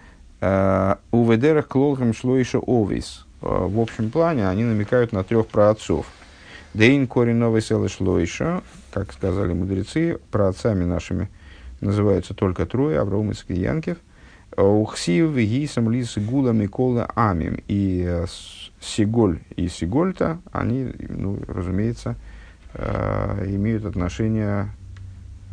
У 1.11 1.29
ведерах 1.29 1.67
клолхам 1.67 2.13
шло 2.13 2.37
еще 2.37 2.59
овис. 2.59 3.25
В 3.39 3.79
общем 3.79 4.09
плане 4.09 4.47
они 4.47 4.63
намекают 4.63 5.13
на 5.13 5.23
трех 5.23 5.47
праотцов– 5.47 6.05
Дейн 6.73 7.07
корень 7.07 7.35
новый 7.35 7.61
селы 7.61 7.89
шло 7.89 8.19
еще, 8.19 8.61
как 8.91 9.11
сказали 9.11 9.53
мудрецы, 9.53 10.19
про 10.29 10.49
отцами 10.49 10.83
нашими 10.83 11.29
называются 11.81 12.33
только 12.33 12.65
трое, 12.65 12.99
Авраам, 12.99 13.31
и 13.31 13.53
Янкев. 13.53 13.97
Ухсив, 14.55 15.35
Гисам, 15.35 15.89
Лис, 15.89 16.17
Гула, 16.17 16.51
Микола, 16.51 17.09
Амим. 17.15 17.59
И 17.67 18.03
э, 18.05 18.25
Сиголь 18.81 19.39
и 19.55 19.67
Сигольта, 19.67 20.39
они, 20.51 20.91
ну, 21.07 21.39
разумеется, 21.47 22.15
э, 22.73 23.45
имеют 23.47 23.85
отношение 23.85 24.69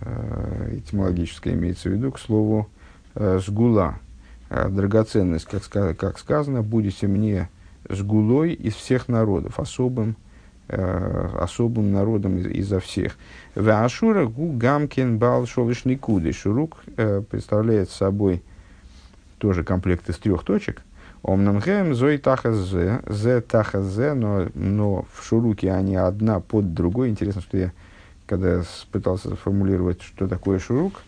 э, 0.00 0.78
этимологическое, 0.78 1.54
имеется 1.54 1.88
в 1.88 1.92
виду, 1.92 2.12
к 2.12 2.18
слову 2.18 2.68
«сгула». 3.14 4.00
Драгоценность, 4.48 5.46
как, 5.46 6.18
сказано, 6.18 6.62
будете 6.62 7.06
мне 7.06 7.48
сгулой 7.88 8.52
из 8.52 8.74
всех 8.74 9.08
народов, 9.08 9.58
особым 9.58 10.16
особым 10.68 11.92
народом 11.92 12.38
из, 12.38 12.46
изо 12.46 12.80
всех. 12.80 13.16
В 13.54 13.68
Ашура 13.68 14.26
гу 14.26 14.52
гамкин 14.52 15.18
бал 15.18 15.46
шовишный 15.46 15.96
куды. 15.96 16.32
Шурук 16.32 16.82
э, 16.96 17.22
представляет 17.28 17.90
собой 17.90 18.42
тоже 19.38 19.64
комплект 19.64 20.08
из 20.08 20.18
трех 20.18 20.44
точек. 20.44 20.82
Омнамхем 21.22 21.94
зой 21.94 22.18
тахазе, 22.18 23.00
зе 23.08 23.40
тахазе, 23.40 24.14
но, 24.14 24.48
но 24.54 25.06
в 25.12 25.24
шуруке 25.24 25.72
они 25.72 25.96
одна 25.96 26.40
под 26.40 26.74
другой. 26.74 27.10
Интересно, 27.10 27.42
что 27.42 27.56
я, 27.56 27.72
когда 28.26 28.62
пытался 28.92 29.30
сформулировать, 29.34 30.02
что 30.02 30.28
такое 30.28 30.58
шурук, 30.58 31.02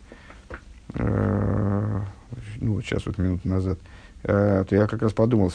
э, 0.95 2.01
ну, 2.61 2.81
сейчас 2.83 3.07
вот 3.07 3.19
минуту 3.19 3.49
назад, 3.49 3.79
Э, 3.79 3.98
то 4.23 4.67
я 4.71 4.87
как 4.87 5.03
раз 5.03 5.13
подумал, 5.13 5.53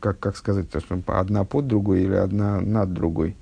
как, 0.00 0.18
как 0.18 0.36
сказать, 0.36 0.66
что 0.68 1.02
одна 1.06 1.44
под 1.44 1.66
другой 1.66 2.02
или 2.02 2.14
одна 2.14 2.60
над 2.60 2.92
другой, 2.92 3.36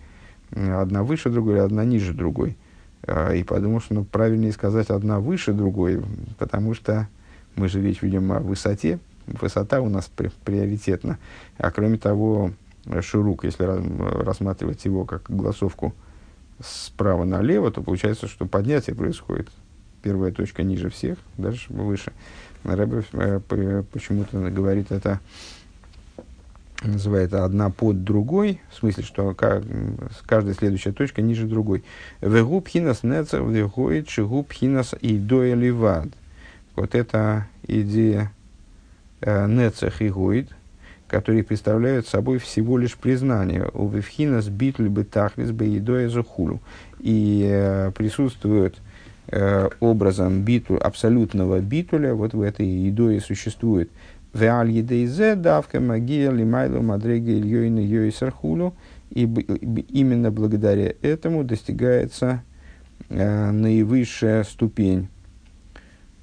одна 0.50 1.02
выше 1.04 1.30
другой 1.30 1.54
или 1.54 1.60
одна 1.60 1.84
ниже 1.84 2.12
другой. 2.12 2.56
Э, 3.02 3.36
и 3.36 3.42
подумал, 3.42 3.80
что 3.80 3.94
ну, 3.94 4.04
правильнее 4.04 4.52
сказать 4.52 4.90
одна 4.90 5.20
выше 5.20 5.52
другой, 5.52 6.02
потому 6.38 6.74
что 6.74 7.08
мы 7.56 7.68
же 7.68 7.80
речь 7.80 8.02
ведем 8.02 8.30
о 8.32 8.40
высоте, 8.40 8.98
высота 9.26 9.80
у 9.80 9.88
нас 9.88 10.10
при, 10.14 10.30
приоритетна. 10.44 11.18
А 11.56 11.70
кроме 11.70 11.98
того, 11.98 12.52
шурук, 13.00 13.44
если 13.44 13.64
рассматривать 14.22 14.84
его 14.84 15.04
как 15.04 15.22
голосовку 15.28 15.94
справа 16.60 17.24
налево, 17.24 17.70
то 17.70 17.82
получается, 17.82 18.26
что 18.26 18.46
поднятие 18.46 18.94
происходит. 18.94 19.48
Первая 20.02 20.30
точка 20.30 20.62
ниже 20.62 20.90
всех, 20.90 21.18
дальше 21.36 21.72
выше. 21.72 22.12
Рэбе 22.74 23.02
э, 23.12 23.40
почему-то 23.92 24.50
говорит 24.50 24.92
это, 24.92 25.20
называет 26.82 27.34
одна 27.34 27.70
под 27.70 28.04
другой, 28.04 28.60
в 28.70 28.76
смысле, 28.76 29.02
что 29.02 29.34
каждая 29.34 30.54
следующая 30.54 30.92
точка 30.92 31.22
ниже 31.22 31.46
другой. 31.46 31.84
Вегу 32.20 32.60
пхинас 32.60 33.02
нецер 33.02 33.42
вегоид 33.42 34.08
шигу 34.08 34.42
пхинас 34.44 34.94
и 35.00 35.18
ливад. 35.18 36.08
Вот 36.76 36.94
эта 36.94 37.48
идея 37.66 38.32
э, 39.20 39.46
нецех 39.46 40.00
и 40.00 40.08
гоид, 40.08 40.50
которые 41.08 41.42
представляют 41.42 42.06
собой 42.06 42.38
всего 42.38 42.78
лишь 42.78 42.96
признание. 42.96 43.68
У 43.72 43.88
вевхинас 43.88 44.48
битль 44.48 44.88
бы 44.88 45.04
тахлис 45.04 45.50
бы 45.50 45.64
едоя 45.64 46.08
захулу. 46.08 46.60
И 47.00 47.44
э, 47.48 47.90
присутствуют 47.96 48.78
образом 49.80 50.42
биту, 50.42 50.78
абсолютного 50.80 51.60
битуля, 51.60 52.14
вот 52.14 52.32
в 52.32 52.40
этой 52.40 52.66
идое 52.88 53.20
существует 53.20 53.90
Веаль 54.34 54.70
едейзе 54.70 55.34
давка 55.34 55.80
магия 55.80 56.30
лимайлу 56.30 56.82
мадреги 56.82 57.38
ильёйна 57.38 57.80
йой 57.80 58.12
сархулю. 58.12 58.74
И 59.10 59.22
именно 59.22 60.30
благодаря 60.30 60.92
этому 61.00 61.42
достигается 61.42 62.42
э, 63.08 63.50
наивысшая 63.50 64.44
ступень. 64.44 65.08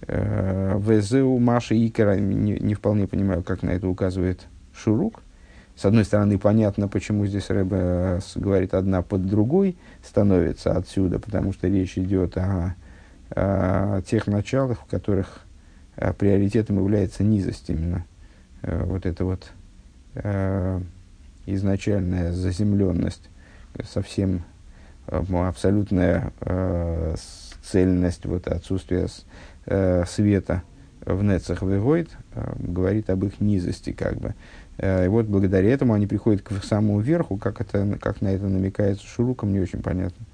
Э, 0.08 0.80
Везеу 0.80 1.40
Маша 1.40 1.76
Икера, 1.76 2.16
не, 2.16 2.60
не 2.60 2.74
вполне 2.76 3.08
понимаю, 3.08 3.42
как 3.42 3.64
на 3.64 3.72
это 3.72 3.88
указывает 3.88 4.46
Шурук. 4.72 5.24
С 5.76 5.84
одной 5.84 6.06
стороны, 6.06 6.38
понятно, 6.38 6.88
почему 6.88 7.26
здесь 7.26 7.50
Рэбе 7.50 7.76
э, 7.80 8.20
говорит 8.36 8.76
одна 8.76 9.02
под 9.02 9.26
другой 9.26 9.78
становится 10.04 10.78
отсюда, 10.78 11.18
потому 11.18 11.54
что 11.54 11.68
речь 11.68 11.98
идет 11.98 12.38
о 12.38 12.76
э, 12.78 12.85
тех 14.06 14.28
началах, 14.28 14.80
в 14.82 14.86
которых 14.86 15.42
э, 15.98 16.14
приоритетом 16.14 16.78
является 16.78 17.24
низость 17.24 17.70
именно. 17.70 18.06
Э, 18.62 18.84
вот 18.84 19.06
эта 19.06 19.26
вот 19.26 19.52
э, 20.16 20.80
изначальная 21.46 22.32
заземленность, 22.32 23.30
совсем 23.84 24.44
э, 25.08 25.22
абсолютная 25.34 26.32
э, 26.42 27.16
цельность, 27.64 28.26
вот 28.26 28.48
отсутствие 28.48 29.08
э, 29.66 30.04
света 30.08 30.64
в 31.06 31.24
Нецах 31.24 31.62
Вегойд 31.62 32.10
э, 32.34 32.54
говорит 32.58 33.10
об 33.10 33.26
их 33.26 33.40
низости 33.40 33.92
как 33.92 34.18
бы. 34.18 34.34
Э, 34.78 35.06
и 35.06 35.08
вот 35.08 35.26
благодаря 35.26 35.70
этому 35.70 35.94
они 35.94 36.08
приходят 36.08 36.42
к 36.42 36.52
самому 36.64 37.00
верху, 37.00 37.38
как, 37.38 37.62
это, 37.62 37.98
как 38.02 38.22
на 38.22 38.30
это 38.30 38.48
намекается 38.48 39.06
Шуруком, 39.06 39.54
не 39.54 39.60
очень 39.60 39.82
понятно. 39.82 40.26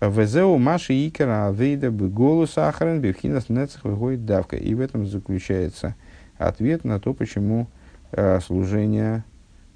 Везеу 0.00 0.58
Маши 0.58 0.94
Икера 1.08 1.48
Авейда 1.48 1.90
Беголу 1.90 2.46
Сахарен 2.46 3.00
Бевхинас 3.00 3.48
Нецах 3.48 3.84
выходит 3.84 4.24
давка. 4.24 4.56
И 4.56 4.74
в 4.74 4.80
этом 4.80 5.06
заключается 5.06 5.96
ответ 6.38 6.84
на 6.84 7.00
то, 7.00 7.14
почему 7.14 7.66
э, 8.12 8.38
служение 8.40 9.24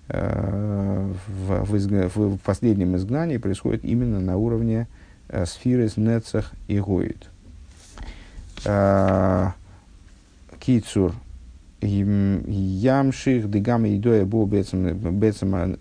э, 0.09 1.13
в, 1.27 1.65
в, 1.65 2.17
в, 2.17 2.39
последнем 2.39 2.95
изгнании 2.97 3.39
происходит 3.39 3.85
именно 3.85 4.21
на 4.21 4.37
уровне 4.37 4.87
э, 5.29 5.45
сферы 5.45 5.89
с 5.89 5.97
Нецах 5.97 6.53
и 6.69 6.79
Гоид. 6.79 7.29
Э, 8.65 9.49
Кицур. 10.61 11.15
Ямших 11.81 13.51
дегам 13.51 13.87
идоя 13.89 14.25
бо 14.25 14.47
бецама 14.47 15.77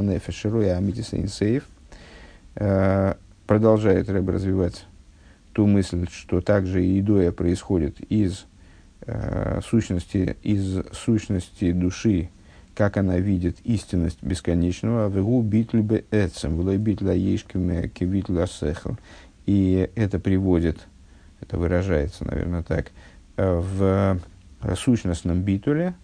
нефеш 0.00 0.34
широя 0.34 0.78
амитис 0.78 1.12
инсейф. 1.12 1.64
Э, 1.64 1.79
продолжает 2.54 4.08
Рэб 4.08 4.28
развивать 4.28 4.86
ту 5.52 5.66
мысль, 5.66 6.06
что 6.10 6.40
также 6.40 6.84
и 6.84 7.00
идоя 7.00 7.32
происходит 7.32 8.00
из 8.08 8.46
э, 9.02 9.60
сущности, 9.64 10.36
из 10.42 10.78
сущности 10.92 11.72
души, 11.72 12.30
как 12.74 12.96
она 12.96 13.18
видит 13.18 13.58
истинность 13.64 14.22
бесконечного, 14.22 15.08
вегу 15.08 15.42
битлюбе 15.42 16.04
эцем, 16.10 16.56
влой 16.56 16.78
битля 16.78 17.12
ешкиме 17.12 17.88
кивитля 17.88 18.46
сехл. 18.46 18.92
И 19.46 19.90
это 19.96 20.18
приводит, 20.18 20.86
это 21.40 21.58
выражается, 21.58 22.24
наверное, 22.24 22.62
так, 22.62 22.92
э, 23.36 23.60
в 23.60 24.20
сущностном 24.76 25.42
битуле, 25.42 25.94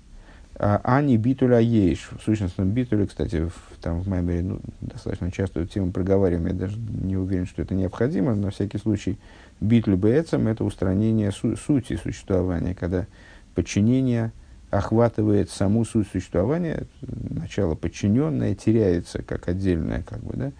а, 0.59 0.80
а 0.82 1.02
битуля 1.02 1.59
ейш. 1.59 2.11
В 2.18 2.22
сущностном 2.22 2.70
битуле, 2.70 3.07
кстати, 3.07 3.44
в, 3.46 3.76
там 3.80 4.00
в 4.00 4.09
Маймере 4.09 4.42
ну, 4.42 4.61
достаточно 4.80 5.30
часто 5.30 5.61
эту 5.61 5.72
тему 5.72 5.92
проговариваем, 5.92 6.46
я 6.46 6.54
даже 6.54 6.78
не 6.78 7.16
уверен, 7.16 7.46
что 7.46 7.62
это 7.62 7.74
необходимо, 7.74 8.34
но 8.34 8.46
на 8.46 8.50
всякий 8.50 8.78
случай 8.78 9.18
битуль 9.61 9.96
бецам– 9.96 10.46
это 10.48 10.64
устранение 10.64 11.30
су- 11.30 11.57
сути 11.57 11.96
существования, 11.96 12.74
когда 12.74 13.07
подчинение 13.54 14.32
охватывает 14.70 15.50
саму 15.50 15.84
суть 15.84 16.09
существования, 16.09 16.86
начало 17.02 17.74
подчиненное 17.74 18.54
теряется 18.54 19.22
как 19.22 19.48
отдельное, 19.48 20.02
как 20.02 20.20
бы, 20.20 20.36
да? 20.36 20.52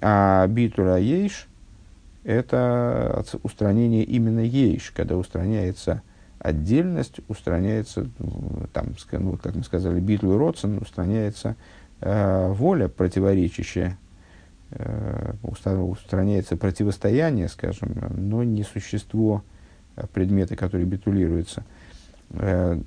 а 0.00 0.46
битуля 0.46 0.96
ейш– 0.96 1.48
это 2.24 3.24
устранение 3.42 4.04
именно 4.04 4.40
ейш, 4.40 4.90
когда 4.94 5.16
устраняется 5.16 6.02
отдельность 6.38 7.20
устраняется, 7.28 8.08
там, 8.72 8.94
ну, 9.12 9.36
как 9.36 9.54
мы 9.54 9.62
сказали, 9.64 10.00
битл 10.00 10.36
родсен, 10.36 10.78
устраняется 10.78 11.56
э, 12.00 12.48
воля 12.52 12.88
противоречащая, 12.88 13.98
э, 14.70 15.32
устраняется 15.42 16.56
противостояние, 16.56 17.48
скажем, 17.48 17.96
но 18.16 18.42
не 18.44 18.62
существо 18.62 19.42
предмета, 20.12 20.56
который 20.56 20.86
битулируется. 20.86 21.64
Э, 22.30 22.80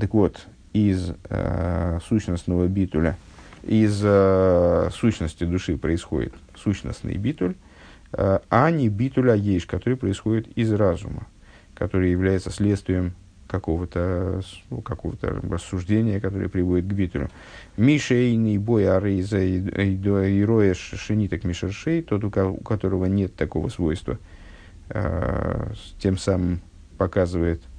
так 0.00 0.14
вот, 0.14 0.46
из 0.72 1.12
э, 1.30 1.98
сущностного 2.06 2.66
битуля, 2.66 3.16
из 3.62 4.00
э, 4.04 4.90
сущности 4.92 5.44
души 5.44 5.76
происходит 5.76 6.34
сущностный 6.54 7.16
битуль, 7.16 7.54
э, 8.12 8.38
а 8.48 8.70
не 8.70 8.88
битуль 8.88 9.30
аеш, 9.30 9.66
который 9.66 9.96
происходит 9.96 10.48
из 10.56 10.72
разума, 10.72 11.26
который 11.76 12.10
является 12.10 12.50
следствием 12.50 13.14
какого-то 13.46 14.42
ну, 14.70 14.80
какого 14.80 15.16
рассуждения, 15.22 16.20
которое 16.20 16.48
приводит 16.48 16.86
к 16.86 16.92
битулю. 16.92 17.30
Мишейный 17.76 18.58
бой 18.58 18.90
арейза 18.90 19.38
и 19.38 20.44
роеш 20.44 20.78
шениток 20.78 21.44
мишершей, 21.44 22.02
тот, 22.02 22.24
у 22.24 22.30
которого 22.30 23.04
нет 23.04 23.36
такого 23.36 23.68
свойства, 23.68 24.18
э, 24.88 25.72
тем 26.00 26.18
самым 26.18 26.60
показывает– 26.98 27.62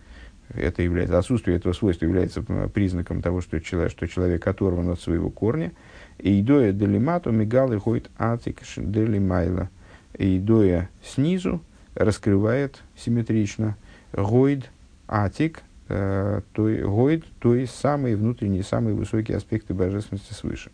это 0.53 0.81
является, 0.81 1.17
отсутствие 1.17 1.57
этого 1.57 1.73
свойства 1.73 2.05
является 2.05 2.41
признаком 2.41 3.21
того, 3.21 3.41
что 3.41 3.59
человек, 3.59 3.91
что 3.91 4.07
человек 4.07 4.47
оторван 4.47 4.89
от 4.89 5.01
своего 5.01 5.29
корня. 5.29 5.73
И 6.19 6.39
идоя 6.39 6.71
делимату 6.71 7.31
мигал 7.31 7.77
ходит 7.79 8.09
атик 8.17 8.61
делимайла. 8.77 9.69
И 10.17 10.37
идоя 10.37 10.89
снизу 11.03 11.61
раскрывает 11.95 12.81
симметрично 12.95 13.75
гойд 14.13 14.69
атик, 15.07 15.63
э, 15.89 16.41
то, 16.53 16.63
гойд, 16.63 17.25
то 17.39 17.55
есть 17.55 17.75
самые 17.75 18.15
внутренние, 18.15 18.63
самые 18.63 18.95
высокие 18.95 19.37
аспекты 19.37 19.73
божественности 19.73 20.33
свыше. 20.33 20.71